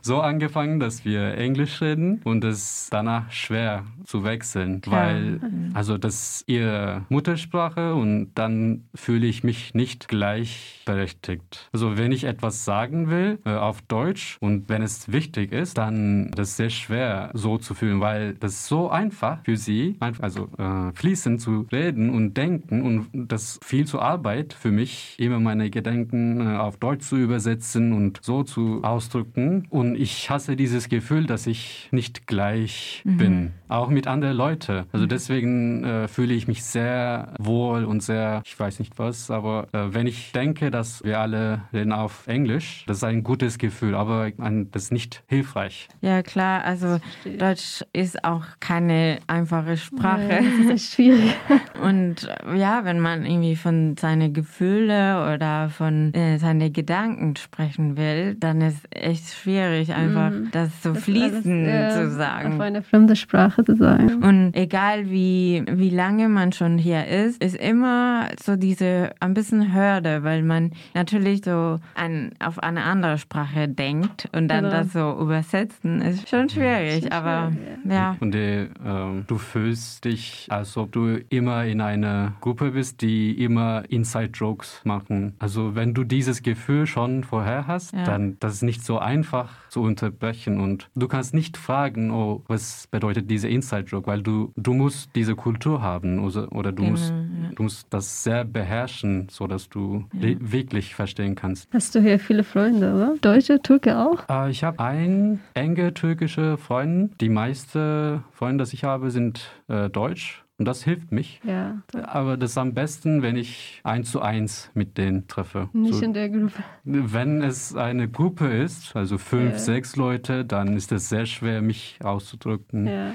so 0.00 0.20
angefangen, 0.20 0.80
dass 0.80 1.04
wir 1.04 1.36
Englisch 1.36 1.80
reden 1.80 2.20
und 2.24 2.44
es 2.44 2.88
danach 2.90 3.30
schwer 3.30 3.84
zu 4.04 4.24
wechseln, 4.24 4.80
Klar. 4.80 5.06
weil 5.06 5.40
also 5.74 5.98
das 5.98 6.14
ist 6.16 6.48
ihre 6.48 7.02
Muttersprache 7.08 7.94
und 7.94 8.32
dann 8.34 8.84
fühle 8.94 9.26
ich 9.26 9.44
mich 9.44 9.74
nicht 9.74 10.08
gleichberechtigt. 10.08 11.68
Also 11.72 11.96
wenn 11.96 12.12
ich 12.12 12.24
etwas 12.24 12.64
sagen 12.64 13.10
will 13.10 13.38
äh, 13.44 13.50
auf 13.50 13.82
Deutsch 13.82 14.38
und 14.40 14.68
wenn 14.68 14.82
es 14.82 15.12
wichtig 15.12 15.52
ist, 15.52 15.78
dann 15.78 16.30
das 16.32 16.50
ist 16.50 16.56
sehr 16.56 16.70
schwer 16.70 17.30
so 17.34 17.58
zu 17.58 17.74
fühlen, 17.74 18.00
weil 18.00 18.34
das 18.34 18.52
ist 18.52 18.66
so 18.66 18.90
einfach 18.90 19.38
für 19.44 19.56
sie, 19.56 19.96
also 20.20 20.48
äh, 20.58 20.92
fließend 20.94 21.40
zu 21.40 21.66
reden 21.72 22.10
und 22.10 22.34
denken 22.36 22.82
und 22.82 23.08
das 23.12 23.58
viel 23.62 23.86
zu 23.86 24.00
Arbeit 24.00 24.52
für 24.52 24.70
mich, 24.70 25.16
immer 25.18 25.40
meine 25.40 25.70
Gedanken 25.70 26.40
äh, 26.40 26.56
auf 26.56 26.76
Deutsch 26.76 27.06
zu 27.06 27.16
übersetzen 27.16 27.92
und 27.92 28.20
so 28.22 28.42
zu 28.46 28.82
ausdrücken. 28.82 29.66
Und 29.70 29.96
ich 29.96 30.30
hasse 30.30 30.56
dieses 30.56 30.88
Gefühl, 30.88 31.26
dass 31.26 31.46
ich 31.46 31.88
nicht 31.90 32.26
gleich 32.26 33.02
bin, 33.04 33.52
auch 33.68 33.88
mit 33.88 34.06
anderen 34.06 34.36
Leuten. 34.36 34.84
Also 34.92 35.06
deswegen 35.06 35.84
äh, 35.84 36.08
fühle 36.08 36.34
ich 36.34 36.48
mich 36.48 36.64
sehr 36.64 37.34
wohl 37.38 37.84
und 37.84 38.02
sehr, 38.02 38.42
ich 38.44 38.58
weiß 38.58 38.78
nicht 38.78 38.98
was, 38.98 39.30
aber 39.30 39.68
äh, 39.72 39.94
wenn 39.94 40.06
ich 40.06 40.32
denke, 40.32 40.70
dass 40.70 41.04
wir 41.04 41.20
alle 41.20 41.62
reden 41.72 41.92
auf 41.92 42.26
Englisch, 42.26 42.84
das 42.86 42.98
ist 42.98 43.04
ein 43.04 43.22
gutes 43.22 43.58
Gefühl, 43.58 43.94
aber 43.94 44.30
ein, 44.38 44.70
das 44.70 44.84
ist 44.84 44.92
nicht 44.92 45.22
hilfreich. 45.26 45.88
Ja, 46.00 46.22
klar. 46.22 46.64
Also 46.64 46.98
Deutsch 47.38 47.84
ist 47.92 48.24
auch 48.24 48.44
keine 48.60 49.18
einfache 49.26 49.76
Sprache. 49.76 50.28
Ja, 50.28 50.40
das 50.40 50.74
ist 50.74 50.94
schwierig. 50.94 51.34
Und 51.82 52.28
äh, 52.44 52.56
ja, 52.56 52.84
wenn 52.84 53.00
man 53.00 53.24
irgendwie 53.24 53.56
von 53.56 53.96
seinen 53.96 54.32
Gefühle 54.32 55.34
oder 55.34 55.70
von 55.70 56.14
äh, 56.14 56.38
seinen 56.38 56.72
Gedanken 56.72 57.36
sprechen 57.36 57.96
will, 57.96 58.35
dann 58.38 58.60
ist 58.60 58.78
echt 58.90 59.32
schwierig, 59.32 59.92
einfach 59.94 60.32
das 60.52 60.82
so 60.82 60.90
Mhm. 60.90 60.94
Das 60.94 61.04
fließend 61.04 61.68
alles, 61.68 61.94
äh, 61.94 62.00
zu 62.00 62.06
Auf 62.08 62.12
sagen. 62.14 62.60
eine 62.60 62.82
fremde 62.82 63.16
Sprache 63.16 63.64
zu 63.64 63.76
sagen. 63.76 64.22
Und 64.22 64.56
egal 64.56 65.10
wie, 65.10 65.64
wie 65.70 65.90
lange 65.90 66.28
man 66.28 66.52
schon 66.52 66.78
hier 66.78 67.06
ist, 67.06 67.42
ist 67.42 67.56
immer 67.56 68.28
so 68.42 68.56
diese 68.56 69.10
ein 69.20 69.34
bisschen 69.34 69.74
Hürde, 69.74 70.22
weil 70.22 70.42
man 70.42 70.72
natürlich 70.94 71.42
so 71.44 71.78
an, 71.94 72.30
auf 72.44 72.58
eine 72.62 72.82
andere 72.84 73.18
Sprache 73.18 73.68
denkt 73.68 74.28
und 74.32 74.48
dann 74.48 74.64
Genau. 74.64 74.70
das 74.76 74.92
so 74.92 75.18
übersetzen 75.20 76.00
ist 76.02 76.28
schon 76.28 76.48
schwierig. 76.48 77.02
Schon 77.04 77.12
aber 77.12 77.52
schwierig, 77.52 77.92
ja. 77.92 78.16
Und 78.20 78.34
äh, 78.34 78.68
ähm, 78.84 79.24
du 79.26 79.38
fühlst 79.38 80.04
dich, 80.04 80.46
als 80.50 80.76
ob 80.76 80.92
du 80.92 81.18
immer 81.28 81.64
in 81.64 81.80
einer 81.80 82.32
Gruppe 82.40 82.72
bist, 82.72 83.00
die 83.02 83.32
immer 83.42 83.82
Inside-Jokes 83.88 84.80
machen. 84.84 85.34
Also 85.38 85.74
wenn 85.74 85.94
du 85.94 86.04
dieses 86.04 86.42
Gefühl 86.42 86.86
schon 86.86 87.22
vorher 87.24 87.66
hast, 87.66 87.92
Ja. 87.92 88.04
dann 88.04 88.25
das 88.40 88.54
ist 88.54 88.62
nicht 88.62 88.84
so 88.84 88.98
einfach 88.98 89.50
zu 89.68 89.82
unterbrechen. 89.82 90.60
Und 90.60 90.88
du 90.94 91.08
kannst 91.08 91.34
nicht 91.34 91.56
fragen, 91.56 92.10
oh, 92.10 92.42
was 92.48 92.86
bedeutet 92.90 93.30
diese 93.30 93.48
Inside-Joke, 93.48 94.06
weil 94.06 94.22
du, 94.22 94.52
du 94.56 94.74
musst 94.74 95.10
diese 95.14 95.34
Kultur 95.34 95.82
haben 95.82 96.18
oder, 96.20 96.50
oder 96.52 96.72
du, 96.72 96.82
Genau, 96.82 96.90
musst, 96.92 97.10
ja. 97.10 97.50
du 97.54 97.62
musst 97.62 97.86
das 97.90 98.22
sehr 98.24 98.44
beherrschen, 98.44 99.28
sodass 99.30 99.68
du 99.68 100.04
le- 100.12 100.36
wirklich 100.40 100.94
verstehen 100.94 101.34
kannst. 101.34 101.68
Hast 101.72 101.94
du 101.94 102.00
hier 102.00 102.18
viele 102.18 102.44
Freunde, 102.44 102.94
oder? 102.94 103.14
Deutsche, 103.20 103.60
Türke 103.62 103.98
auch? 103.98 104.28
Äh, 104.28 104.50
ich 104.50 104.64
habe 104.64 104.80
ein 104.80 105.40
enge 105.54 105.94
türkische 105.94 106.56
Freund. 106.58 107.12
Die 107.20 107.28
meisten 107.28 108.22
Freunde, 108.32 108.64
die 108.64 108.74
ich 108.74 108.84
habe, 108.84 109.10
sind 109.10 109.50
äh, 109.68 109.88
deutsch. 109.90 110.42
Und 110.58 110.64
das 110.64 110.82
hilft 110.84 111.12
mich. 111.12 111.40
Ja. 111.44 111.82
Aber 112.04 112.38
das 112.38 112.52
ist 112.52 112.58
am 112.58 112.72
besten, 112.72 113.20
wenn 113.20 113.36
ich 113.36 113.80
eins 113.84 114.10
zu 114.10 114.22
eins 114.22 114.70
mit 114.72 114.96
denen 114.96 115.28
treffe. 115.28 115.68
Nicht 115.74 115.94
So, 115.94 116.04
in 116.04 116.14
der 116.14 116.30
Gruppe. 116.30 116.62
wenn 116.84 117.42
es 117.42 117.74
eine 117.76 118.08
Gruppe 118.08 118.46
ist, 118.48 118.96
also 118.96 119.18
fünf, 119.18 119.52
Ja. 119.52 119.58
sechs 119.58 119.96
Leute, 119.96 120.46
dann 120.46 120.74
ist 120.76 120.92
es 120.92 121.10
sehr 121.10 121.26
schwer, 121.26 121.60
mich 121.60 121.98
auszudrücken 122.02 122.86
Ja. 122.86 123.12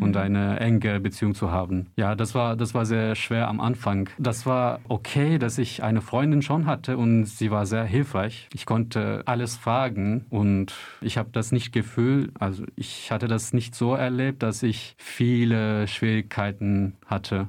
Und 0.00 0.16
eine 0.16 0.60
enge 0.60 1.00
Beziehung 1.00 1.34
zu 1.34 1.50
haben. 1.50 1.86
Ja, 1.96 2.14
das 2.14 2.34
war, 2.34 2.56
das 2.56 2.74
war 2.74 2.86
sehr 2.86 3.14
schwer 3.14 3.48
am 3.48 3.60
Anfang. 3.60 4.08
Das 4.18 4.46
war 4.46 4.80
okay, 4.88 5.38
dass 5.38 5.58
ich 5.58 5.82
eine 5.82 6.00
Freundin 6.00 6.42
schon 6.42 6.66
hatte 6.66 6.96
und 6.96 7.26
sie 7.26 7.50
war 7.50 7.66
sehr 7.66 7.84
hilfreich. 7.84 8.48
Ich 8.52 8.66
konnte 8.66 9.22
alles 9.26 9.56
fragen 9.56 10.26
und 10.30 10.74
ich 11.00 11.18
habe 11.18 11.30
das 11.32 11.52
nicht 11.52 11.72
gefühlt, 11.72 12.32
also 12.38 12.64
ich 12.76 13.10
hatte 13.10 13.28
das 13.28 13.52
nicht 13.52 13.74
so 13.74 13.94
erlebt, 13.94 14.42
dass 14.42 14.62
ich 14.62 14.94
viele 14.98 15.86
Schwierigkeiten 15.86 16.96
hatte. 17.06 17.48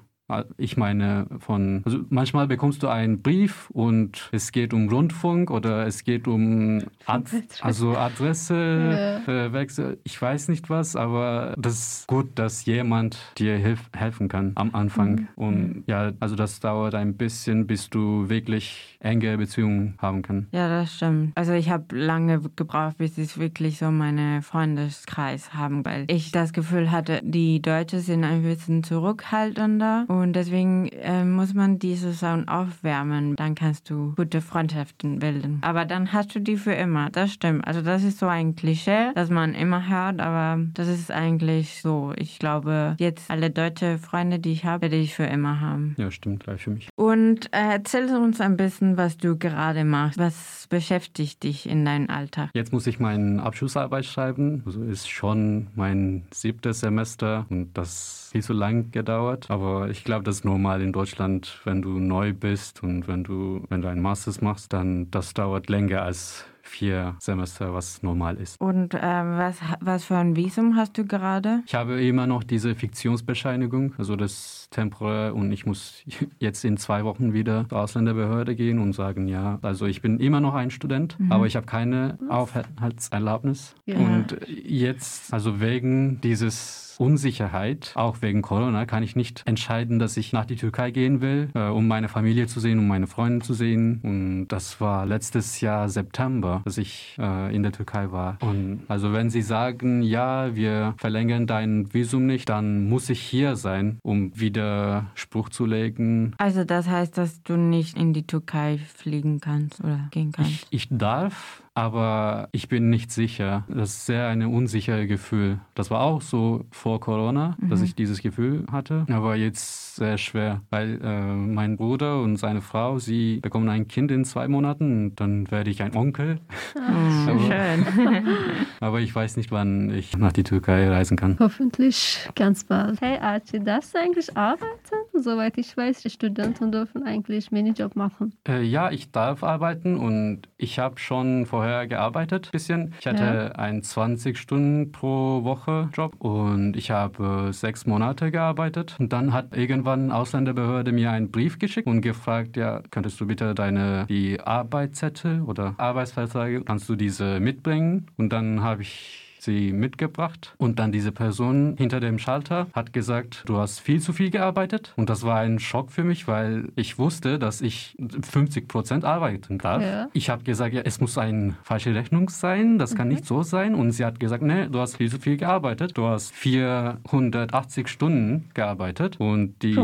Ich 0.58 0.78
meine, 0.78 1.28
von, 1.40 1.82
also 1.86 2.00
manchmal 2.10 2.48
bekommst 2.48 2.84
du 2.84 2.88
einen 2.88 3.22
Brief 3.22 3.70
und 3.72 4.30
es 4.32 4.52
geht 4.52 4.74
um 4.74 4.90
Rundfunk 4.90 5.52
oder 5.52 5.86
es 5.86 6.04
geht 6.04 6.28
um 6.28 6.84
Ad, 7.06 7.30
also 7.62 7.96
Adresse, 7.96 9.24
äh, 9.28 9.54
Wechsel, 9.54 10.00
ich 10.04 10.22
weiß 10.22 10.48
nicht 10.50 10.70
was, 10.70 10.96
aber 10.96 11.56
das 11.58 11.74
ist 11.74 12.08
gut, 12.08 12.28
dass 12.36 12.66
jemand 12.66 13.18
dir 13.38 13.58
hilf, 13.58 13.90
helfen 13.96 14.28
kann 14.28 14.52
am 14.56 14.74
Anfang. 14.74 15.28
Und 15.36 15.84
ja, 15.88 16.12
also 16.20 16.36
das 16.36 16.60
dauert 16.60 16.96
ein 16.96 17.16
bisschen, 17.16 17.68
bis 17.68 17.90
du 17.90 18.30
wirklich 18.30 18.91
enge 19.02 19.38
Beziehungen 19.38 19.96
haben 20.00 20.22
kannst. 20.22 20.54
Ja, 20.54 20.70
das 20.70 20.96
stimmt. 20.96 21.32
Also 21.36 21.54
ich 21.54 21.70
habe 21.70 21.96
lange 21.96 22.40
gebraucht, 22.56 22.98
bis 22.98 23.18
ich 23.18 23.38
wirklich 23.38 23.78
so 23.78 23.92
meine 23.92 24.42
Freundeskreis 24.42 25.54
haben, 25.54 25.84
weil 25.86 26.06
ich 26.08 26.32
das 26.32 26.54
Gefühl 26.54 26.92
hatte, 26.92 27.22
die 27.24 27.62
Deutschen 27.62 28.00
sind 28.00 28.24
ein 28.24 28.44
bisschen 28.44 28.84
zurückhaltender 28.84 30.06
und 30.08 30.34
deswegen 30.34 30.88
äh, 30.90 31.26
muss 31.26 31.54
man 31.54 31.80
diese 31.80 32.14
Sachen 32.14 32.48
aufwärmen. 32.48 33.36
Dann 33.36 33.56
kannst 33.56 33.90
du 33.90 34.14
gute 34.16 34.42
Freundschaften 34.42 35.20
bilden. 35.20 35.60
Aber 35.62 35.86
dann 35.86 36.14
hast 36.14 36.36
du 36.36 36.40
die 36.40 36.58
für 36.58 36.74
immer. 36.74 37.10
Das 37.12 37.34
stimmt. 37.34 37.68
Also 37.68 37.82
das 37.82 38.04
ist 38.04 38.20
so 38.20 38.28
ein 38.28 38.56
Klischee, 38.56 39.12
das 39.16 39.30
man 39.30 39.54
immer 39.54 39.88
hört, 39.88 40.20
aber 40.20 40.64
das 40.74 40.88
ist 40.88 41.12
eigentlich 41.12 41.82
so. 41.82 42.14
Ich 42.16 42.40
glaube, 42.40 42.96
jetzt 43.00 43.30
alle 43.30 43.50
deutsche 43.50 43.98
Freunde, 43.98 44.40
die 44.40 44.52
ich 44.52 44.66
habe, 44.66 44.84
werde 44.84 44.96
ich 44.98 45.16
für 45.16 45.26
immer 45.26 45.60
haben. 45.60 45.96
Ja, 45.98 46.12
stimmt 46.12 46.44
gleich 46.44 46.64
für 46.64 46.72
mich. 46.72 46.90
Und 46.96 47.48
äh, 47.54 47.72
erzähl 47.72 48.16
uns 48.16 48.42
ein 48.42 48.58
bisschen, 48.58 48.91
was 48.98 49.18
du 49.18 49.38
gerade 49.38 49.84
machst. 49.84 50.18
Was 50.18 50.68
beschäftigt 50.70 51.44
dich 51.44 51.68
in 51.68 51.86
deinem 51.86 52.10
Alltag? 52.10 52.50
Jetzt 52.54 52.72
muss 52.74 52.88
ich 52.88 53.00
meine 53.00 53.42
Abschlussarbeit 53.44 54.06
schreiben. 54.06 54.64
Also 54.66 54.84
ist 54.84 55.10
schon 55.10 55.68
mein 55.76 56.24
siebtes 56.32 56.80
Semester 56.82 57.46
und 57.50 57.74
das 57.74 58.30
viel 58.32 58.44
zu 58.44 58.54
lang 58.54 58.92
gedauert. 58.92 59.50
Aber 59.50 59.90
ich 59.90 60.04
glaube, 60.04 60.24
das 60.24 60.38
ist 60.38 60.46
normal 60.46 60.82
in 60.82 60.94
Deutschland, 60.94 61.60
wenn 61.64 61.82
du 61.82 62.00
neu 62.00 62.34
bist 62.34 62.84
und 62.84 63.08
wenn 63.08 63.24
du, 63.24 63.64
wenn 63.70 63.82
du 63.82 63.88
einen 63.88 64.02
Masters 64.02 64.42
machst, 64.42 64.74
dann 64.74 65.12
das 65.12 65.34
dauert 65.34 65.70
länger 65.70 66.04
als 66.04 66.46
vier 66.72 67.16
Semester, 67.20 67.74
was 67.74 68.02
normal 68.02 68.38
ist. 68.38 68.60
Und 68.60 68.96
ähm, 68.96 69.38
was, 69.38 69.58
was 69.82 70.06
für 70.06 70.18
ein 70.18 70.36
Visum 70.36 70.76
hast 70.76 70.98
du 70.98 71.06
gerade? 71.06 71.62
Ich 71.66 71.76
habe 71.76 72.02
immer 72.02 72.26
noch 72.26 72.44
diese 72.44 72.74
Fiktionsbescheinigung, 72.74 73.94
also 73.98 74.16
das 74.16 74.68
temporär 74.72 75.36
und 75.36 75.52
ich 75.52 75.66
muss 75.66 76.04
jetzt 76.40 76.64
in 76.66 76.78
zwei 76.78 77.04
Wochen 77.04 77.34
wieder 77.34 77.68
zur 77.70 77.80
Ausländerbehörde 77.80 78.56
gehen 78.56 78.80
und 78.80 78.94
sagen, 78.94 79.28
ja, 79.28 79.60
also 79.62 79.86
ich 79.86 80.02
bin 80.02 80.20
immer 80.20 80.40
noch 80.40 80.56
ein 80.56 80.72
Student, 80.72 81.18
aber 81.30 81.46
ich 81.46 81.56
habe 81.56 81.66
keine 81.66 82.18
Aufenthaltserlaubnis. 82.30 83.76
Ja. 83.86 83.98
Und 83.98 84.38
jetzt, 84.48 85.34
also 85.34 85.60
wegen 85.60 86.22
dieses 86.22 86.91
Unsicherheit, 87.02 87.94
auch 87.96 88.22
wegen 88.22 88.44
Corona, 88.44 88.86
kann 88.86 89.02
ich 89.02 89.16
nicht 89.16 89.42
entscheiden, 89.46 89.98
dass 89.98 90.18
ich 90.18 90.34
nach 90.34 90.46
die 90.46 90.56
Türkei 90.56 90.92
gehen 90.92 91.20
will, 91.20 91.50
äh, 91.56 91.68
um 91.68 91.88
meine 91.88 92.10
Familie 92.10 92.46
zu 92.46 92.60
sehen, 92.60 92.78
um 92.78 92.88
meine 92.88 93.08
Freunde 93.08 93.44
zu 93.44 93.56
sehen. 93.56 94.00
Und 94.04 94.48
das 94.50 94.80
war 94.80 95.08
letztes 95.08 95.62
Jahr 95.62 95.90
September, 95.90 96.62
dass 96.64 96.78
ich 96.78 97.18
äh, 97.20 97.56
in 97.56 97.64
der 97.64 97.72
Türkei 97.72 98.12
war. 98.12 98.38
Und 98.42 98.84
also 98.88 99.14
wenn 99.14 99.32
Sie 99.32 99.42
sagen, 99.42 100.04
ja, 100.04 100.56
wir 100.56 100.94
verlängern 100.98 101.48
dein 101.48 101.92
Visum 101.92 102.28
nicht, 102.28 102.50
dann 102.50 102.88
muss 102.88 103.10
ich 103.10 103.20
hier 103.20 103.56
sein, 103.56 103.98
um 104.04 104.40
wieder 104.40 105.08
Spruch 105.16 105.50
zu 105.50 105.66
legen. 105.66 106.36
Also 106.38 106.64
das 106.66 106.88
heißt, 106.88 107.18
dass 107.18 107.42
du 107.42 107.58
nicht 107.58 107.98
in 107.98 108.14
die 108.14 108.28
Türkei 108.28 108.78
fliegen 108.78 109.40
kannst 109.40 109.84
oder 109.84 110.08
gehen 110.12 110.34
kannst. 110.34 110.52
Ich, 110.52 110.68
ich 110.70 110.88
darf 110.92 111.61
aber 111.74 112.50
ich 112.52 112.68
bin 112.68 112.90
nicht 112.90 113.12
sicher. 113.12 113.66
Das 113.70 113.90
ist 113.90 114.06
sehr 114.06 114.28
ein 114.28 114.44
unsicheres 114.44 115.08
Gefühl. 115.08 115.60
Das 115.74 115.90
war 115.90 116.02
auch 116.02 116.22
so 116.22 116.66
vor 116.72 117.00
Corona, 117.00 117.56
mhm. 117.60 117.70
dass 117.70 117.82
ich 117.82 117.96
dieses 117.96 118.22
Gefühl 118.22 118.66
hatte, 118.72 119.06
aber 119.10 119.36
jetzt 119.36 119.96
sehr 119.96 120.18
schwer, 120.18 120.62
weil 120.70 121.00
äh, 121.02 121.22
mein 121.34 121.78
Bruder 121.78 122.22
und 122.22 122.38
seine 122.38 122.62
Frau, 122.62 123.00
sie 123.00 123.40
bekommen 123.42 123.70
ein 123.70 123.88
Kind 123.88 124.12
in 124.12 124.26
zwei 124.26 124.48
Monaten 124.48 125.06
und 125.06 125.16
dann 125.20 125.50
werde 125.52 125.70
ich 125.70 125.82
ein 125.82 125.96
Onkel. 125.96 126.40
Oh, 126.76 127.30
aber, 127.30 127.40
schön. 127.40 128.28
aber 128.80 129.00
ich 129.00 129.14
weiß 129.14 129.38
nicht, 129.38 129.52
wann 129.52 129.90
ich 129.92 130.18
nach 130.18 130.32
die 130.34 130.44
Türkei 130.44 130.90
reisen 130.90 131.18
kann. 131.18 131.38
Hoffentlich 131.40 132.30
ganz 132.36 132.64
bald. 132.64 133.00
Hey 133.02 133.18
Archie, 133.20 133.60
darfst 133.60 133.94
du 133.94 134.00
eigentlich 134.00 134.36
arbeiten? 134.36 134.96
Soweit 135.14 135.58
ich 135.58 135.76
weiß, 135.76 136.02
die 136.02 136.10
Studenten 136.10 136.72
dürfen 136.72 137.04
eigentlich 137.04 137.52
Minijob 137.52 137.96
machen. 137.96 138.34
Äh, 138.48 138.64
ja, 138.64 138.92
ich 138.92 139.12
darf 139.12 139.44
arbeiten 139.44 139.98
und 139.98 140.44
ich 140.58 140.80
habe 140.80 141.00
schon 141.00 141.46
vorher 141.62 141.86
gearbeitet, 141.88 142.48
ein 142.48 142.52
bisschen. 142.52 142.94
Ich 143.00 143.06
hatte 143.06 143.24
ja. 143.24 143.52
einen 143.52 143.84
20 143.84 144.36
Stunden 144.36 144.92
pro 144.92 145.44
Woche 145.44 145.90
Job 145.94 146.16
und 146.18 146.76
ich 146.76 146.90
habe 146.90 147.50
sechs 147.52 147.86
Monate 147.86 148.32
gearbeitet. 148.32 148.96
Und 149.00 149.14
dann 149.14 149.32
hat 149.32 149.56
irgendwann 149.56 150.12
Ausländerbehörde 150.12 150.92
mir 150.92 151.12
einen 151.12 151.30
Brief 151.30 151.60
geschickt 151.60 151.88
und 151.88 152.02
gefragt, 152.02 152.58
ja, 152.58 152.82
könntest 152.90 153.22
du 153.22 153.28
bitte 153.28 153.54
deine 153.54 154.08
die 154.10 154.40
Arbeitszettel 154.40 155.44
oder 155.44 155.76
Arbeitsverträge, 155.78 156.64
kannst 156.64 156.90
du 156.90 156.96
diese 156.96 157.40
mitbringen? 157.40 158.08
Und 158.18 158.34
dann 158.34 158.64
habe 158.64 158.82
ich 158.82 159.31
sie 159.42 159.74
mitgebracht 159.74 160.54
und 160.58 160.80
dann 160.80 160.92
diese 160.92 161.12
Person 161.12 161.76
hinter 161.78 162.00
dem 162.00 162.20
Schalter 162.20 162.68
hat 162.74 162.94
gesagt, 162.94 163.44
du 163.48 163.58
hast 163.58 163.80
viel 163.80 164.00
zu 164.00 164.14
viel 164.14 164.30
gearbeitet 164.30 164.94
und 164.96 165.10
das 165.10 165.24
war 165.24 165.40
ein 165.40 165.60
Schock 165.60 165.92
für 165.92 166.04
mich, 166.04 166.28
weil 166.28 166.70
ich 166.76 167.00
wusste, 167.00 167.40
dass 167.40 167.62
ich 167.62 167.98
50 168.00 168.68
Prozent 168.68 169.04
arbeiten 169.04 169.58
darf. 169.58 169.82
Ja. 169.82 170.10
Ich 170.14 170.30
habe 170.30 170.44
gesagt, 170.44 170.74
ja, 170.74 170.82
es 170.82 171.02
muss 171.02 171.18
eine 171.18 171.56
falsche 171.64 171.96
Rechnung 171.96 172.30
sein, 172.30 172.78
das 172.78 172.96
kann 172.96 173.08
mhm. 173.08 173.16
nicht 173.16 173.26
so 173.26 173.42
sein 173.42 173.74
und 173.74 173.92
sie 173.92 174.06
hat 174.06 174.20
gesagt, 174.20 174.44
nee, 174.44 174.68
du 174.68 174.80
hast 174.80 174.98
viel 174.98 175.10
zu 175.10 175.20
viel 175.20 175.38
gearbeitet, 175.38 175.98
du 175.98 176.06
hast 176.06 176.32
480 176.34 177.88
Stunden 177.88 178.50
gearbeitet 178.54 179.20
und 179.20 179.62
die 179.64 179.76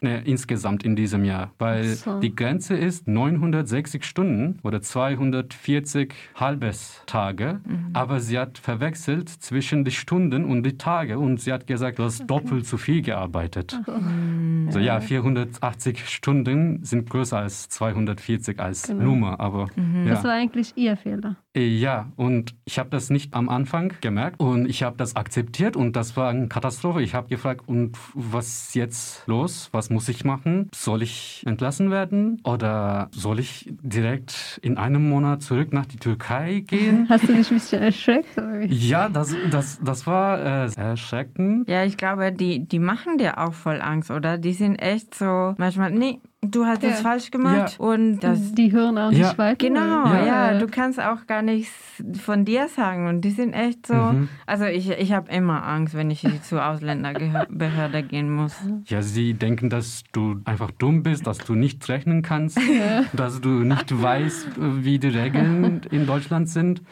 nee, 0.00 0.22
insgesamt 0.24 0.84
in 0.84 0.96
diesem 0.96 1.24
Jahr, 1.24 1.50
weil 1.58 1.84
so. 1.84 2.18
die 2.20 2.34
Grenze 2.34 2.76
ist 2.76 3.06
960 3.08 4.04
Stunden 4.04 4.58
oder 4.62 4.80
240 4.80 6.14
halbes 6.34 7.02
Tage, 7.06 7.60
mhm. 7.64 7.90
aber 7.92 8.20
sie 8.20 8.38
hat 8.38 8.58
verwechselt 8.58 9.01
gewechselt 9.02 9.28
zwischen 9.28 9.84
die 9.84 9.90
Stunden 9.90 10.44
und 10.44 10.62
die 10.62 10.76
Tage 10.78 11.18
und 11.18 11.40
sie 11.40 11.52
hat 11.52 11.66
gesagt, 11.66 11.98
du 11.98 12.04
hast 12.04 12.20
okay. 12.20 12.26
doppelt 12.26 12.66
so 12.66 12.76
viel 12.76 13.02
gearbeitet. 13.02 13.78
Oh. 13.86 13.92
Also 14.66 14.78
ja, 14.78 15.00
480 15.00 16.08
Stunden 16.08 16.84
sind 16.84 17.10
größer 17.10 17.38
als 17.38 17.68
240 17.68 18.58
als 18.60 18.84
genau. 18.84 19.04
Nummer, 19.04 19.40
aber 19.40 19.68
mhm. 19.76 20.06
ja. 20.06 20.14
Das 20.14 20.24
war 20.24 20.32
eigentlich 20.32 20.72
ihr 20.76 20.96
Fehler. 20.96 21.36
Ja, 21.54 22.10
und 22.16 22.54
ich 22.64 22.78
habe 22.78 22.88
das 22.88 23.10
nicht 23.10 23.34
am 23.34 23.50
Anfang 23.50 23.92
gemerkt 24.00 24.40
und 24.40 24.66
ich 24.66 24.82
habe 24.82 24.96
das 24.96 25.16
akzeptiert 25.16 25.76
und 25.76 25.96
das 25.96 26.16
war 26.16 26.30
eine 26.30 26.48
Katastrophe. 26.48 27.02
Ich 27.02 27.14
habe 27.14 27.28
gefragt, 27.28 27.64
und 27.66 27.98
was 28.14 28.46
ist 28.68 28.74
jetzt 28.74 29.26
los? 29.26 29.68
Was 29.72 29.90
muss 29.90 30.08
ich 30.08 30.24
machen? 30.24 30.70
Soll 30.74 31.02
ich 31.02 31.42
entlassen 31.46 31.90
werden 31.90 32.40
oder 32.44 33.10
soll 33.12 33.38
ich 33.38 33.70
direkt 33.82 34.60
in 34.62 34.78
einem 34.78 35.08
Monat 35.10 35.42
zurück 35.42 35.74
nach 35.74 35.84
die 35.84 35.98
Türkei 35.98 36.60
gehen? 36.60 37.06
Hast 37.10 37.28
du 37.28 37.34
dich 37.34 37.50
ein 37.50 37.56
bisschen 37.56 37.82
erschreckt? 37.82 38.28
Ja, 38.68 39.10
das, 39.10 39.34
das, 39.50 39.78
das 39.84 40.06
war 40.06 40.40
äh, 40.40 40.70
erschreckend. 40.74 41.68
Ja, 41.68 41.84
ich 41.84 41.98
glaube, 41.98 42.32
die, 42.32 42.66
die 42.66 42.78
machen 42.78 43.18
dir 43.18 43.38
auch 43.38 43.52
voll 43.52 43.82
Angst, 43.82 44.10
oder? 44.10 44.38
Die 44.38 44.54
sind 44.54 44.76
echt 44.76 45.14
so 45.14 45.54
manchmal, 45.58 45.90
nee, 45.90 46.20
du 46.44 46.66
hast 46.66 46.82
es 46.82 47.00
falsch 47.00 47.30
gemacht 47.30 47.78
ja. 47.78 47.84
und 47.84 48.18
das, 48.20 48.52
die 48.52 48.72
hören 48.72 48.98
auch 48.98 49.10
nicht 49.10 49.38
weiter. 49.38 49.68
Genau, 49.68 50.06
ja. 50.06 50.52
ja. 50.52 50.58
du 50.58 50.66
kannst 50.66 51.00
auch 51.00 51.26
gar 51.26 51.40
nichts 51.40 51.70
von 52.20 52.44
dir 52.44 52.68
sagen 52.68 53.06
und 53.06 53.20
die 53.20 53.30
sind 53.30 53.52
echt 53.52 53.86
so, 53.86 53.94
mhm. 53.94 54.28
also 54.44 54.64
ich, 54.64 54.90
ich 54.90 55.12
habe 55.12 55.30
immer 55.30 55.64
Angst, 55.64 55.94
wenn 55.94 56.10
ich 56.10 56.26
zur 56.42 56.66
Ausländerbehörde 56.66 58.02
gehen 58.08 58.34
muss. 58.34 58.56
Ja, 58.86 59.02
sie 59.02 59.34
denken, 59.34 59.70
dass 59.70 60.02
du 60.12 60.40
einfach 60.44 60.72
dumm 60.72 61.04
bist, 61.04 61.26
dass 61.28 61.38
du 61.38 61.54
nicht 61.54 61.88
rechnen 61.88 62.22
kannst, 62.22 62.58
dass 63.12 63.40
du 63.40 63.48
nicht 63.48 64.02
weißt, 64.02 64.48
wie 64.58 64.98
die 64.98 65.08
Regeln 65.08 65.82
in 65.90 66.06
Deutschland 66.06 66.48
sind 66.48 66.82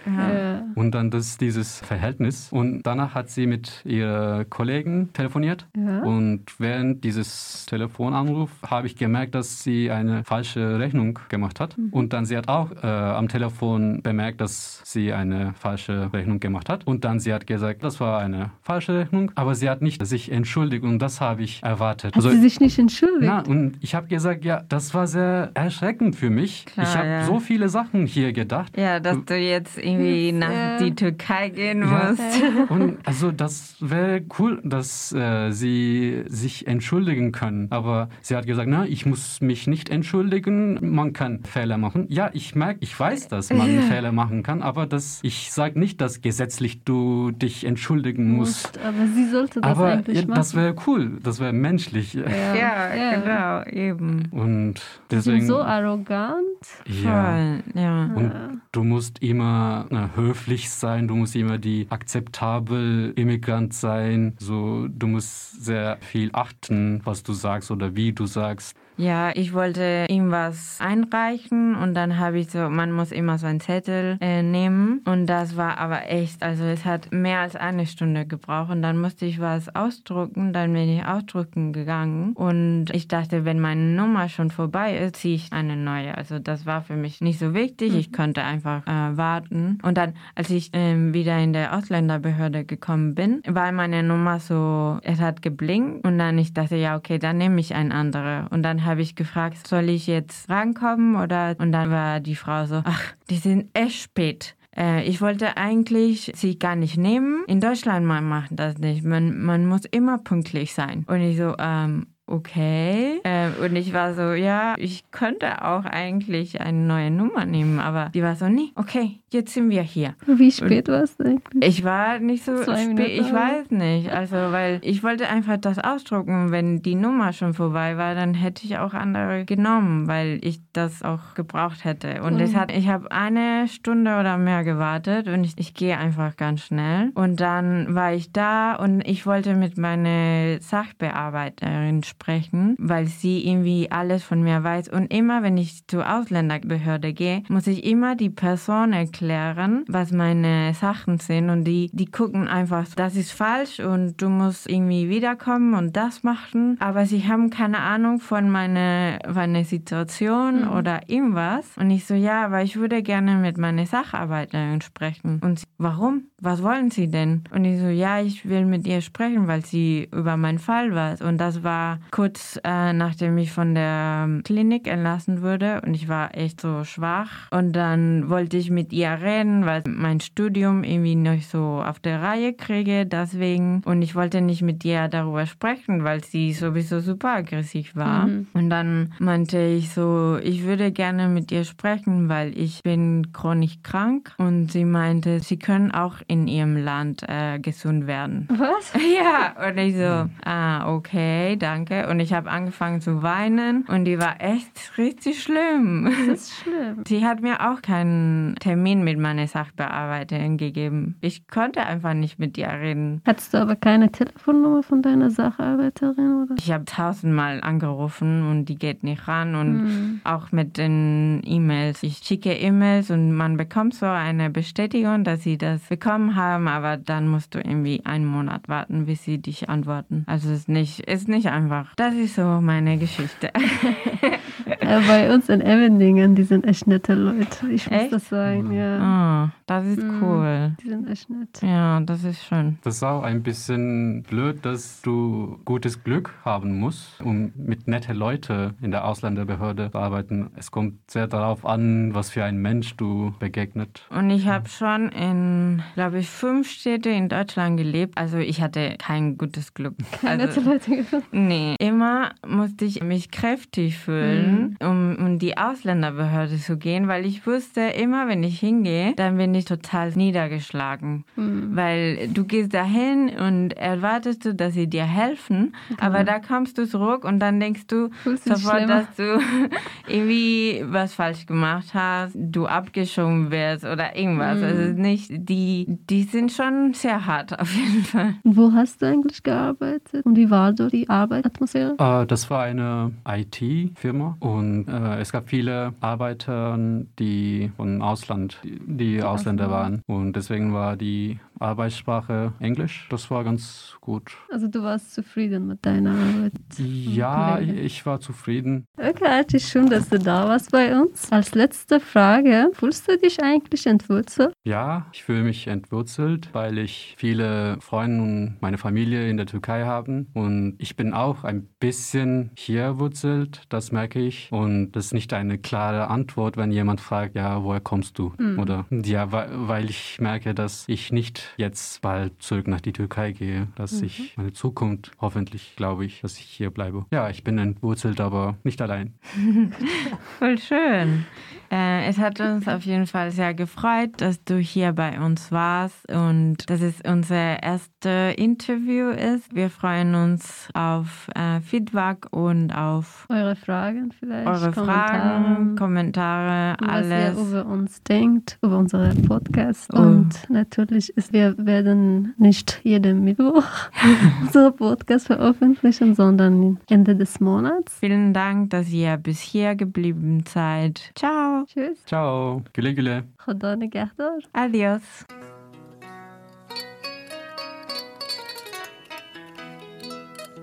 und 0.77 0.93
dann 0.93 1.11
das 1.11 1.39
dieses 1.39 1.81
Verhältnis 1.81 2.53
und 2.53 2.83
danach 2.83 3.15
hat 3.15 3.31
sie 3.31 3.47
mit 3.47 3.83
ihren 3.85 4.49
Kollegen 4.49 5.13
telefoniert 5.13 5.67
und 5.75 6.45
während 6.59 7.03
dieses 7.03 7.67
Telefonanruf 7.67 8.51
habe 8.65 8.87
ich 8.87 8.95
gemerkt, 8.95 9.35
dass 9.35 9.40
dass 9.41 9.63
sie 9.63 9.91
eine 9.91 10.23
falsche 10.25 10.79
Rechnung 10.79 11.19
gemacht 11.31 11.61
hat. 11.61 11.79
Mhm. 11.79 11.89
Und 11.93 12.13
dann 12.13 12.27
sie 12.27 12.37
hat 12.37 12.49
auch 12.49 12.71
äh, 12.83 12.87
am 12.87 13.29
Telefon 13.29 14.03
bemerkt, 14.03 14.43
dass 14.43 14.83
sie 14.85 15.15
eine 15.15 15.55
falsche 15.55 16.13
Rechnung 16.13 16.41
gemacht 16.41 16.69
hat. 16.69 16.87
Und 16.87 17.05
dann 17.05 17.21
sie 17.21 17.33
hat 17.33 17.47
gesagt, 17.47 17.83
das 17.83 18.01
war 18.01 18.21
eine 18.21 18.51
falsche 18.61 18.99
Rechnung, 18.99 19.33
aber 19.37 19.55
sie 19.55 19.71
hat 19.71 19.81
nicht 19.81 20.05
sich 20.07 20.31
entschuldigt 20.31 20.85
und 20.85 20.99
das 20.99 21.23
habe 21.23 21.43
ich 21.43 21.63
erwartet. 21.63 22.15
Hat 22.15 22.17
also, 22.17 22.29
sie 22.29 22.41
sich 22.41 22.61
nicht 22.61 22.79
entschuldigt? 22.79 23.23
Na, 23.23 23.41
und 23.41 23.79
ich 23.81 23.95
habe 23.95 24.09
gesagt, 24.09 24.45
ja, 24.45 24.63
das 24.69 24.93
war 24.93 25.07
sehr 25.07 25.53
erschreckend 25.55 26.17
für 26.17 26.29
mich. 26.29 26.67
Klar, 26.67 26.87
ich 26.87 26.97
habe 26.97 27.09
ja. 27.09 27.25
so 27.25 27.41
viele 27.41 27.71
Sachen 27.71 28.05
hier 28.05 28.35
gedacht. 28.35 28.77
Ja, 28.77 29.01
dass 29.01 29.25
du 29.25 29.37
jetzt 29.39 29.79
irgendwie 29.79 30.33
nach 30.33 30.51
ja. 30.51 30.79
die 30.79 30.95
Türkei 30.95 31.49
gehen 31.49 31.81
ja. 31.81 32.11
musst. 32.11 32.43
Und 32.69 32.99
also 33.07 33.33
das 33.33 33.77
wäre 33.81 34.23
cool, 34.39 34.61
dass 34.65 35.13
äh, 35.13 35.51
sie 35.51 36.25
sich 36.27 36.67
entschuldigen 36.67 37.33
können. 37.33 37.69
Aber 37.71 38.11
sie 38.21 38.37
hat 38.37 38.47
gesagt, 38.47 38.69
na, 38.69 38.85
ich 38.85 39.07
muss 39.07 39.30
mich 39.41 39.67
nicht 39.67 39.89
entschuldigen. 39.89 40.79
Man 40.95 41.13
kann 41.13 41.45
Fehler 41.45 41.79
machen. 41.79 42.07
Ja, 42.09 42.31
ich 42.33 42.55
merke, 42.55 42.79
ich 42.81 42.99
weiß, 42.99 43.29
dass 43.29 43.53
man 43.53 43.75
ja. 43.75 43.83
Fehler 43.83 44.13
machen 44.13 44.43
kann, 44.43 44.63
aber 44.63 44.87
das, 44.87 45.21
ich 45.23 45.53
sage 45.53 45.79
nicht, 45.79 46.01
dass 46.01 46.21
gesetzlich 46.21 46.83
du 46.85 47.31
dich 47.31 47.65
entschuldigen 47.65 48.33
musst. 48.33 48.79
aber 48.85 49.07
sie 49.15 49.29
sollte 49.29 49.61
das 49.61 49.71
aber 49.71 49.93
eigentlich 49.93 50.27
machen. 50.27 50.37
Das 50.37 50.55
wäre 50.55 50.75
cool, 50.87 51.19
das 51.23 51.39
wäre 51.41 51.53
menschlich. 51.53 52.15
Ja. 52.15 52.25
Ja, 52.55 52.95
ja, 52.95 53.21
genau, 53.21 53.63
eben. 53.71 54.29
Und 54.31 54.81
deswegen. 55.11 55.41
Sie 55.41 55.47
sind 55.47 55.49
so 55.49 55.63
arrogant. 55.63 56.41
Ja. 56.87 57.57
Ja. 57.75 58.05
Und 58.15 58.61
du 58.73 58.85
musst 58.85 59.23
immer 59.23 59.87
na, 59.91 60.11
höflich 60.15 60.71
sein, 60.71 61.09
du 61.09 61.17
musst 61.17 61.37
immer 61.37 61.59
die 61.59 61.87
akzeptabel 61.91 63.13
Immigrant 63.17 63.75
sein. 63.75 64.35
So, 64.39 64.89
du 64.89 65.07
musst 65.07 65.65
sehr 65.65 65.99
viel 66.01 66.31
achten, 66.33 67.01
was 67.05 67.23
du 67.23 67.33
sagst 67.33 67.71
oder 67.71 67.97
wie 67.97 68.13
du 68.13 68.27
sagst. 68.27 68.77
Ja, 69.01 69.31
ich 69.35 69.55
wollte 69.55 70.05
ihm 70.11 70.31
was 70.31 70.79
einreichen 70.79 71.75
und 71.75 71.95
dann 71.95 72.19
habe 72.19 72.39
ich 72.39 72.51
so, 72.51 72.69
man 72.69 72.93
muss 72.93 73.13
immer 73.13 73.39
so 73.39 73.47
einen 73.47 73.61
Zettel 73.61 74.19
äh, 74.21 74.43
nehmen. 74.43 75.01
Und 75.07 75.25
das 75.25 75.57
war 75.57 75.79
aber 75.79 76.11
echt, 76.11 76.43
also 76.43 76.65
es 76.65 76.85
hat 76.85 77.11
mehr 77.11 77.39
als 77.39 77.57
eine 77.57 77.87
Stunde 77.87 78.27
gebraucht 78.27 78.71
und 78.71 78.83
dann 78.83 79.01
musste 79.01 79.25
ich 79.25 79.41
was 79.41 79.75
ausdrucken, 79.75 80.53
dann 80.53 80.75
bin 80.75 80.87
ich 80.91 81.03
ausdrucken 81.03 81.73
gegangen. 81.73 82.35
Und 82.35 82.91
ich 82.93 83.09
dachte, 83.09 83.47
wenn 83.47 83.59
meine 83.59 83.81
Nummer 83.81 84.29
schon 84.29 84.51
vorbei 84.51 84.99
ist, 84.99 85.17
ziehe 85.17 85.35
ich 85.35 85.51
eine 85.51 85.77
neue. 85.77 86.19
Also 86.19 86.39
das 86.39 86.67
war 86.67 86.83
für 86.83 86.97
mich 86.97 87.23
nicht 87.23 87.39
so 87.39 87.55
wichtig, 87.55 87.95
ich 87.95 88.11
mhm. 88.11 88.15
konnte 88.15 88.43
einfach 88.43 88.87
äh, 88.87 89.17
warten. 89.17 89.79
Und 89.83 89.97
dann, 89.97 90.13
als 90.35 90.51
ich 90.51 90.75
äh, 90.75 91.15
wieder 91.15 91.39
in 91.39 91.55
der 91.55 91.75
Ausländerbehörde 91.75 92.67
gekommen 92.67 93.15
bin, 93.15 93.41
war 93.47 93.73
meine 93.73 94.03
Nummer 94.03 94.41
so, 94.41 94.99
es 95.05 95.21
hat 95.21 95.41
geblinkt 95.41 96.05
und 96.05 96.19
dann 96.19 96.37
ich 96.37 96.53
dachte, 96.53 96.77
ja 96.77 96.97
okay, 96.97 97.19
dann 97.19 97.39
nehme 97.39 97.61
ich 97.61 97.75
eine 97.75 97.95
andere. 97.95 98.47
Und 98.51 98.63
dann 98.63 98.85
habe 98.85 98.90
ich 98.99 99.15
gefragt, 99.15 99.67
soll 99.67 99.89
ich 99.89 100.07
jetzt 100.07 100.51
rankommen 100.51 101.17
oder 101.17 101.55
und 101.59 101.73
dann 101.73 101.91
war 101.91 102.21
die 102.21 102.37
Frau 102.37 102.67
so, 102.67 102.83
ach, 102.85 103.15
die 103.31 103.37
sind 103.37 103.71
echt 103.75 104.03
spät. 104.03 104.57
Äh, 104.77 105.05
ich 105.05 105.21
wollte 105.21 105.57
eigentlich 105.57 106.33
sie 106.35 106.59
gar 106.59 106.77
nicht 106.77 106.97
nehmen. 106.97 107.45
In 107.47 107.61
Deutschland 107.61 108.07
man 108.07 108.29
macht 108.29 108.51
das 108.53 108.79
nicht. 108.79 109.05
Man, 109.05 109.41
man 109.41 109.67
muss 109.67 109.83
immer 109.91 110.19
pünktlich 110.19 110.75
sein. 110.75 111.05
Und 111.09 111.21
ich 111.21 111.37
so, 111.37 111.55
ähm, 111.59 112.07
okay. 112.31 113.21
Äh, 113.25 113.49
und 113.63 113.77
ich 113.77 113.93
war 113.93 114.15
so, 114.15 114.33
ja, 114.33 114.75
ich 114.79 115.11
könnte 115.11 115.65
auch 115.65 115.85
eigentlich 115.85 116.61
eine 116.61 116.79
neue 116.79 117.11
Nummer 117.11 117.45
nehmen, 117.45 117.81
aber 117.81 118.11
die 118.15 118.23
war 118.23 118.37
so, 118.37 118.49
nee, 118.49 118.71
okay, 118.77 119.21
jetzt 119.31 119.53
sind 119.53 119.71
wir 119.71 119.83
hier. 119.83 120.15
Wie 120.27 120.53
spät 120.53 120.89
war 120.89 121.03
es 121.03 121.19
eigentlich? 121.21 121.67
Ich 121.67 121.85
war 121.85 122.19
nicht 122.19 122.45
so 122.45 122.57
spät, 122.63 122.99
ich 122.99 123.33
weiß 123.33 123.71
nicht. 123.71 124.11
Also, 124.11 124.37
weil 124.37 124.79
ich 124.83 125.03
wollte 125.03 125.29
einfach 125.29 125.57
das 125.57 125.79
ausdrucken. 125.79 126.51
Wenn 126.51 126.83
die 126.83 126.95
Nummer 126.95 127.33
schon 127.33 127.55
vorbei 127.55 127.97
war, 127.97 128.15
dann 128.15 128.35
hätte 128.35 128.65
ich 128.65 128.79
auch 128.79 128.95
andere 128.95 129.45
genommen, 129.45 130.07
weil 130.07 130.39
ich 130.43 130.61
das 130.73 131.03
auch 131.03 131.35
gebraucht 131.35 131.85
hätte. 131.85 132.23
Und 132.23 132.35
mhm. 132.35 132.41
es 132.41 132.55
hat, 132.55 132.73
ich 132.73 132.89
habe 132.89 133.11
eine 133.11 133.67
Stunde 133.69 134.19
oder 134.19 134.39
mehr 134.39 134.65
gewartet 134.65 135.29
und 135.29 135.45
ich, 135.45 135.55
ich 135.57 135.75
gehe 135.75 135.99
einfach 135.99 136.37
ganz 136.37 136.63
schnell. 136.63 137.11
Und 137.15 137.41
dann 137.41 137.95
war 137.95 138.13
ich 138.13 138.33
da 138.33 138.77
und 138.77 139.07
ich 139.07 139.27
wollte 139.27 139.55
mit 139.55 139.77
meiner 139.77 140.61
Sachbearbeiterin 140.61 142.03
sprechen 142.03 142.20
sprechen, 142.21 142.77
weil 142.79 143.07
sie 143.07 143.47
irgendwie 143.47 143.91
alles 143.91 144.23
von 144.23 144.43
mir 144.43 144.63
weiß. 144.63 144.89
Und 144.89 145.13
immer, 145.13 145.43
wenn 145.43 145.57
ich 145.57 145.87
zur 145.87 146.09
Ausländerbehörde 146.09 147.13
gehe, 147.13 147.43
muss 147.49 147.67
ich 147.67 147.85
immer 147.85 148.15
die 148.15 148.31
Person 148.31 148.93
erklären, 148.93 149.85
was 149.89 150.13
meine 150.13 150.75
Sachen 150.75 151.19
sind. 151.19 151.51
Und 151.51 151.65
die, 151.65 151.91
die 151.93 152.07
gucken 152.07 152.47
einfach, 152.47 152.87
das 152.95 153.17
ist 153.17 153.33
falsch 153.33 153.81
und 153.81 154.21
du 154.21 154.29
musst 154.29 154.69
irgendwie 154.69 155.09
wiederkommen 155.09 155.75
und 155.75 155.97
das 155.97 156.23
machen. 156.23 156.77
Aber 156.81 157.07
sie 157.07 157.27
haben 157.27 157.51
keine 157.51 157.79
Ahnung 157.79 158.21
von 158.21 158.51
meiner, 158.51 159.19
meiner 159.33 159.65
Situation 159.65 160.67
mhm. 160.67 160.73
oder 160.73 161.01
irgendwas. 161.07 161.67
Und 161.79 161.91
ich 161.91 162.05
so, 162.05 162.15
ja, 162.15 162.45
aber 162.45 162.63
ich 162.63 162.77
würde 162.77 163.03
gerne 163.03 163.37
mit 163.37 163.57
meiner 163.57 163.87
Sacharbeiterin 163.87 164.83
sprechen. 164.83 165.41
Und 165.43 165.61
sie, 165.61 165.67
warum? 165.79 166.25
Was 166.41 166.63
wollen 166.63 166.91
Sie 166.91 167.09
denn? 167.09 167.45
Und 167.55 167.65
ich 167.65 167.81
so, 167.81 167.89
ja, 167.89 168.21
ich 168.21 168.49
will 168.49 168.65
mit 168.65 168.87
ihr 168.87 169.01
sprechen, 169.01 169.47
weil 169.47 169.65
sie 169.65 170.09
über 170.13 170.37
meinen 170.37 170.59
Fall 170.59 170.95
war. 170.95 171.21
Und 171.21 171.39
das 171.39 171.63
war 171.63 171.99
kurz 172.11 172.59
äh, 172.65 172.93
nachdem 172.93 173.39
ich 173.39 173.53
von 173.53 173.75
der 173.75 174.29
Klinik 174.45 174.87
entlassen 174.87 175.43
wurde 175.43 175.81
und 175.87 175.95
ich 175.95 176.09
war 176.09 176.37
echt 176.37 176.61
so 176.61 176.85
schwach. 176.85 177.49
Und 177.51 177.73
dann 177.73 178.29
wollte 178.29 178.57
ich 178.57 178.71
mit 178.71 178.93
ihr 178.93 179.11
reden, 179.21 179.67
weil 179.67 179.83
mein 179.87 180.21
Studium 180.21 180.85
irgendwie 180.85 181.17
noch 181.17 181.41
so 181.43 181.83
auf 181.85 181.99
der 181.99 182.23
Reihe 182.23 182.53
kriege, 182.53 183.07
deswegen. 183.07 183.83
Und 183.85 184.03
ich 184.03 184.15
wollte 184.15 184.41
nicht 184.41 184.63
mit 184.63 184.85
ihr 184.85 185.09
darüber 185.09 185.47
sprechen, 185.47 186.05
weil 186.05 186.23
sie 186.25 186.53
sowieso 186.53 187.01
super 187.01 187.37
aggressiv 187.37 187.97
war. 187.97 188.27
Mhm. 188.27 188.47
Und 188.53 188.71
dann 188.71 189.13
meinte 189.19 189.59
ich 189.59 189.91
so, 189.91 190.39
ich 190.43 190.65
würde 190.65 190.93
gerne 190.93 191.29
mit 191.29 191.51
ihr 191.53 191.65
sprechen, 191.65 192.29
weil 192.29 192.57
ich 192.57 192.83
bin 192.83 193.33
chronisch 193.33 193.79
krank. 193.83 194.35
Und 194.39 194.73
sie 194.73 194.85
meinte, 194.85 195.41
sie 195.41 195.59
können 195.59 195.91
auch 195.91 196.17
in 196.31 196.47
ihrem 196.47 196.77
Land 196.77 197.25
äh, 197.29 197.59
gesund 197.59 198.07
werden. 198.07 198.47
Was? 198.49 198.93
Ja, 199.21 199.69
und 199.69 199.77
ich 199.77 199.97
so, 199.97 200.31
ah, 200.45 200.95
okay, 200.95 201.57
danke. 201.57 202.09
Und 202.09 202.21
ich 202.21 202.33
habe 202.33 202.49
angefangen 202.49 203.01
zu 203.01 203.23
weinen 203.23 203.85
und 203.89 204.05
die 204.05 204.19
war 204.19 204.41
echt 204.41 204.97
richtig 204.97 205.43
schlimm. 205.43 206.09
Das 206.29 206.43
ist 206.43 206.55
schlimm. 206.63 207.03
Sie 207.07 207.27
hat 207.27 207.43
mir 207.43 207.69
auch 207.69 207.83
keinen 207.83 208.55
Termin 208.61 209.03
mit 209.03 209.19
meiner 209.19 209.49
Sachbearbeiterin 209.49 210.59
gegeben. 210.59 211.17
Ich 211.21 211.49
konnte 211.49 211.85
einfach 211.85 212.15
nicht 212.15 212.39
mit 212.39 212.57
ihr 212.57 212.69
reden. 212.69 213.21
Hattest 213.27 213.53
du 213.53 213.59
aber 213.59 213.75
keine 213.75 214.13
Telefonnummer 214.13 214.85
von 214.85 215.03
deiner 215.03 215.31
Sacharbeiterin, 215.31 216.45
oder? 216.45 216.55
Ich 216.57 216.71
habe 216.71 216.85
tausendmal 216.85 217.61
angerufen 217.63 218.49
und 218.49 218.67
die 218.67 218.77
geht 218.77 219.03
nicht 219.03 219.27
ran 219.27 219.57
und 219.57 219.83
mhm. 219.83 220.21
auch 220.23 220.53
mit 220.53 220.79
den 220.79 221.43
E-Mails. 221.45 222.05
Ich 222.05 222.19
schicke 222.19 222.53
E-Mails 222.53 223.11
und 223.11 223.33
man 223.33 223.57
bekommt 223.57 223.95
so 223.95 224.07
eine 224.07 224.51
Bestätigung, 224.51 225.25
dass 225.25 225.43
sie 225.43 225.59
das 225.59 225.83
bekommen 225.83 226.20
haben, 226.37 226.69
aber 226.69 226.97
dann 226.97 227.29
musst 227.29 227.55
du 227.55 227.59
irgendwie 227.59 228.05
einen 228.05 228.27
Monat 228.27 228.69
warten, 228.69 229.07
bis 229.07 229.25
sie 229.25 229.39
dich 229.39 229.69
antworten. 229.69 230.25
Also 230.27 230.51
es 230.51 230.61
ist 230.61 230.69
nicht, 230.69 231.01
ist 231.01 231.29
nicht 231.29 231.49
einfach. 231.49 231.95
Das 231.97 232.15
ist 232.15 232.35
so 232.35 232.61
meine 232.61 232.99
Geschichte. 232.99 233.51
ja, 234.83 235.01
bei 235.07 235.33
uns 235.33 235.49
in 235.49 235.61
Emmendingen, 235.61 236.35
die 236.35 236.45
sind 236.45 236.65
echt 236.67 236.87
nette 236.87 237.15
Leute. 237.15 237.69
Ich 237.71 237.91
muss 237.91 238.01
echt? 238.01 238.13
das 238.13 238.29
sagen, 238.29 238.73
ja. 238.73 239.47
Oh, 239.47 239.51
das 239.67 239.87
ist 239.87 240.03
mhm, 240.03 240.23
cool. 240.23 240.77
Die 240.83 240.89
sind 240.89 241.09
echt 241.09 241.31
nett. 241.31 241.61
Ja, 241.63 242.01
das 242.01 242.25
ist 242.25 242.45
schön. 242.45 242.79
Das 242.83 242.97
ist 242.97 243.03
auch 243.03 243.23
ein 243.23 243.43
bisschen 243.43 244.23
blöd, 244.25 244.65
dass 244.65 245.03
du 245.03 245.59
gutes 245.65 246.03
Glück 246.03 246.35
haben 246.45 246.79
musst, 246.79 247.21
um 247.21 247.53
mit 247.57 247.89
netten 247.89 248.17
Leuten 248.17 248.75
in 248.81 248.91
der 248.91 249.05
Ausländerbehörde 249.05 249.91
zu 249.91 249.99
arbeiten. 249.99 250.51
Es 250.57 250.71
kommt 250.71 251.11
sehr 251.11 251.27
darauf 251.27 251.65
an, 251.65 252.15
was 252.15 252.31
für 252.31 252.45
ein 252.45 252.59
Mensch 252.59 252.97
du 252.97 253.33
begegnet. 253.39 254.07
Und 254.11 254.31
ich 254.31 254.49
habe 254.49 254.69
schon 254.69 255.11
in, 255.11 255.83
glaube 255.95 256.10
ich, 256.19 256.29
fünf 256.29 256.69
Städte 256.69 257.11
in 257.11 257.29
Deutschland 257.29 257.77
gelebt. 257.77 258.17
Also 258.17 258.39
ich 258.39 258.61
hatte 258.61 258.97
kein 258.99 259.39
gutes 259.39 259.75
Glück. 259.75 259.95
Keine 260.21 260.45
also, 260.45 260.61
Leute. 260.61 261.05
Nee, 261.33 261.77
immer 261.79 262.31
musste 262.47 262.85
ich 262.85 263.03
mich 263.03 263.31
kräftig 263.31 263.99
fühlen, 263.99 264.77
mhm. 264.81 264.87
um 264.87 265.27
in 265.27 265.39
die 265.39 265.57
Ausländerbehörde 265.57 266.59
zu 266.59 266.77
gehen, 266.77 267.09
weil 267.09 267.25
ich 267.27 267.47
wusste, 267.47 267.81
immer 267.81 268.29
wenn 268.29 268.43
ich 268.43 268.61
hingehe, 268.61 269.15
dann 269.15 269.37
bin 269.37 269.55
ich 269.55 269.65
total 269.65 270.11
niedergeschlagen. 270.11 271.25
Mhm. 271.37 271.77
Weil 271.77 272.29
du 272.29 272.45
gehst 272.45 272.75
dahin 272.75 273.31
und 273.31 273.73
erwartest 273.75 274.45
du, 274.45 274.55
dass 274.55 274.75
sie 274.75 274.89
dir 274.89 275.05
helfen, 275.05 275.75
genau. 275.89 276.03
aber 276.03 276.25
da 276.25 276.39
kommst 276.39 276.79
du 276.79 276.87
zurück 276.87 277.25
und 277.25 277.39
dann 277.41 277.61
denkst 277.61 277.87
du 277.87 278.11
sofort, 278.45 278.89
dass 278.89 279.07
du 279.17 279.41
irgendwie 280.09 280.83
was 280.87 281.15
falsch 281.15 281.47
gemacht 281.47 281.89
hast, 281.95 282.35
du 282.35 282.67
abgeschoben 282.67 283.51
wirst 283.51 283.85
oder 283.85 284.17
irgendwas. 284.17 284.59
Mhm. 284.59 284.65
Also 284.65 284.83
nicht, 284.93 285.31
die, 285.31 285.99
die 286.09 286.23
sind 286.23 286.53
schon 286.53 286.95
sehr 286.95 287.27
hart 287.27 287.59
auf 287.61 287.75
jeden 287.75 288.05
Fall. 288.05 288.35
Wo 288.45 288.73
hast 288.73 289.03
du 289.03 289.07
eigentlich 289.07 289.43
gearbeitet 289.43 290.25
und 290.25 290.37
wie 290.37 290.51
war 290.51 290.77
so 290.77 290.89
die 290.89 291.09
Arbeitsatmosphäre? 291.09 291.95
Uh, 292.01 292.25
das 292.25 292.51
war 292.51 292.63
eine 292.63 293.13
IT-Firma 293.27 294.37
und 294.41 294.89
uh, 294.89 295.19
es 295.21 295.33
gab 295.33 295.49
viele 295.49 295.95
Arbeiter, 296.01 296.79
die 297.19 297.71
von 297.77 298.03
Ausland, 298.03 298.59
die, 298.65 298.81
die 298.87 299.23
Ausländer 299.23 299.71
waren 299.71 300.03
und 300.07 300.35
deswegen 300.35 300.73
war 300.73 300.97
die 300.97 301.39
Arbeitssprache 301.61 302.55
Englisch. 302.59 303.07
Das 303.11 303.31
war 303.31 303.45
ganz 303.45 303.97
gut. 304.01 304.33
Also 304.51 304.67
du 304.67 304.83
warst 304.83 305.15
zufrieden 305.15 305.67
mit 305.67 305.85
deiner 305.85 306.13
Arbeit? 306.13 306.53
Ja, 306.79 307.61
ich 307.61 308.05
war 308.07 308.21
zufrieden. 308.21 308.87
Okay, 308.97 309.27
Arti, 309.27 309.61
schön, 309.61 309.89
dass 309.91 310.09
du 310.09 310.19
da 310.19 310.49
warst 310.49 310.73
bei 310.73 310.99
uns. 310.99 311.31
Als 311.31 311.55
letzte 311.55 312.01
Frage, 312.01 312.71
fühlst 312.73 313.09
du 313.09 313.19
dich 313.19 313.43
eigentlich 313.43 313.87
entwurzelt? 313.87 314.53
Ja, 314.65 315.07
ich 315.13 315.25
fühle 315.25 315.43
mich 315.43 315.67
entwurzelt, 315.67 316.49
weil 316.53 316.79
ich 316.79 317.15
viele 317.19 317.79
Freunde 317.81 318.23
und 318.23 318.57
meine 318.61 318.79
Familie 318.79 319.29
in 319.29 319.37
der 319.37 319.47
Türkei 319.47 319.85
haben 319.85 320.29
und 320.35 320.77
ich 320.79 320.97
bin 320.97 321.13
auch 321.13 321.45
ein 321.45 321.69
bisschen 321.79 322.51
hier 322.57 322.99
wurzelt, 322.99 323.63
das 323.69 323.93
merke 323.93 324.21
ich 324.21 324.49
und 324.51 324.93
das 324.93 325.07
ist 325.07 325.15
nicht 325.15 325.33
eine 325.33 325.59
klare 325.59 326.09
Antwort, 326.09 326.57
wenn 326.57 326.73
jemand 326.73 327.01
fragt, 327.01 327.37
ja, 327.37 327.63
woher 327.63 327.81
kommst 327.81 328.19
du? 328.19 328.33
Mhm. 328.39 328.59
Oder 328.59 328.87
ja, 328.91 329.31
weil 329.31 329.91
ich 329.91 330.21
merke, 330.21 330.55
dass 330.55 330.85
ich 330.89 331.13
nicht 331.13 331.50
jetzt 331.57 332.01
bald 332.03 332.43
zurück 332.43 332.67
nach 332.69 332.81
die 332.81 332.93
Türkei 332.93 333.33
gehe, 333.33 333.69
dass 333.77 334.01
mhm. 334.01 334.05
ich 334.05 334.37
meine 334.37 334.53
Zukunft 334.53 335.13
hoffentlich 335.21 335.75
glaube 335.77 336.05
ich, 336.05 336.21
dass 336.21 336.39
ich 336.39 336.45
hier 336.45 336.71
bleibe. 336.71 337.07
Ja, 337.11 337.31
ich 337.31 337.45
bin 337.45 337.59
entwurzelt, 337.59 338.21
aber 338.21 338.57
nicht 338.65 338.81
allein. 338.81 339.15
Voll 340.39 340.59
schön. 340.59 341.27
Äh, 341.71 342.09
es 342.09 342.19
hat 342.19 342.41
uns 342.41 342.67
auf 342.67 342.83
jeden 342.83 343.07
Fall 343.07 343.31
sehr 343.31 343.55
gefreut, 343.55 344.11
dass 344.17 344.43
du 344.45 344.59
hier 344.59 344.93
bei 344.93 345.21
uns 345.21 345.53
warst 345.53 346.11
und 346.11 346.69
dass 346.69 346.81
es 346.81 347.01
unser 347.07 347.63
erstes 347.63 348.35
Interview 348.37 349.11
ist. 349.11 349.55
Wir 349.55 349.71
freuen 349.71 350.17
uns 350.17 350.69
auf 350.75 351.29
äh, 351.37 351.61
Feedback 351.61 352.27
und 352.31 352.73
auf 352.73 353.27
eure 353.29 353.55
Fragen 353.55 354.11
vielleicht. 354.19 354.49
Eure 354.49 354.73
Kommentare, 354.73 355.09
Fragen, 355.09 355.77
Kommentare, 355.77 356.77
alles. 356.81 357.37
Was 357.37 357.53
ihr 357.53 357.61
über 357.61 357.67
uns 357.67 358.03
denkt, 358.03 358.59
über 358.63 358.79
unseren 358.79 359.23
Podcast. 359.23 359.91
Oh. 359.93 359.99
Und 359.99 360.49
natürlich 360.49 361.17
ist, 361.17 361.33
wir 361.33 361.55
werden 361.57 362.35
nicht 362.37 362.81
jeden 362.83 363.23
Mittwoch 363.23 363.65
unseren 364.43 364.75
Podcast 364.75 365.29
veröffentlichen, 365.29 366.17
sondern 366.17 366.81
Ende 366.89 367.15
des 367.15 367.39
Monats. 367.39 367.99
Vielen 368.01 368.35
Dank, 368.35 368.71
dass 368.71 368.91
ihr 368.91 369.17
bis 369.19 369.41
hier 369.41 369.77
geblieben 369.77 370.43
seid. 370.49 371.13
Ciao. 371.15 371.60
شما 371.61 371.67
چیز؟ 371.67 372.03
چاو. 372.07 372.63
گله 372.75 372.93
گله. 372.93 373.23
خدا 373.39 373.75
نگهدار. 373.75 374.43
ادیاس 374.55 375.25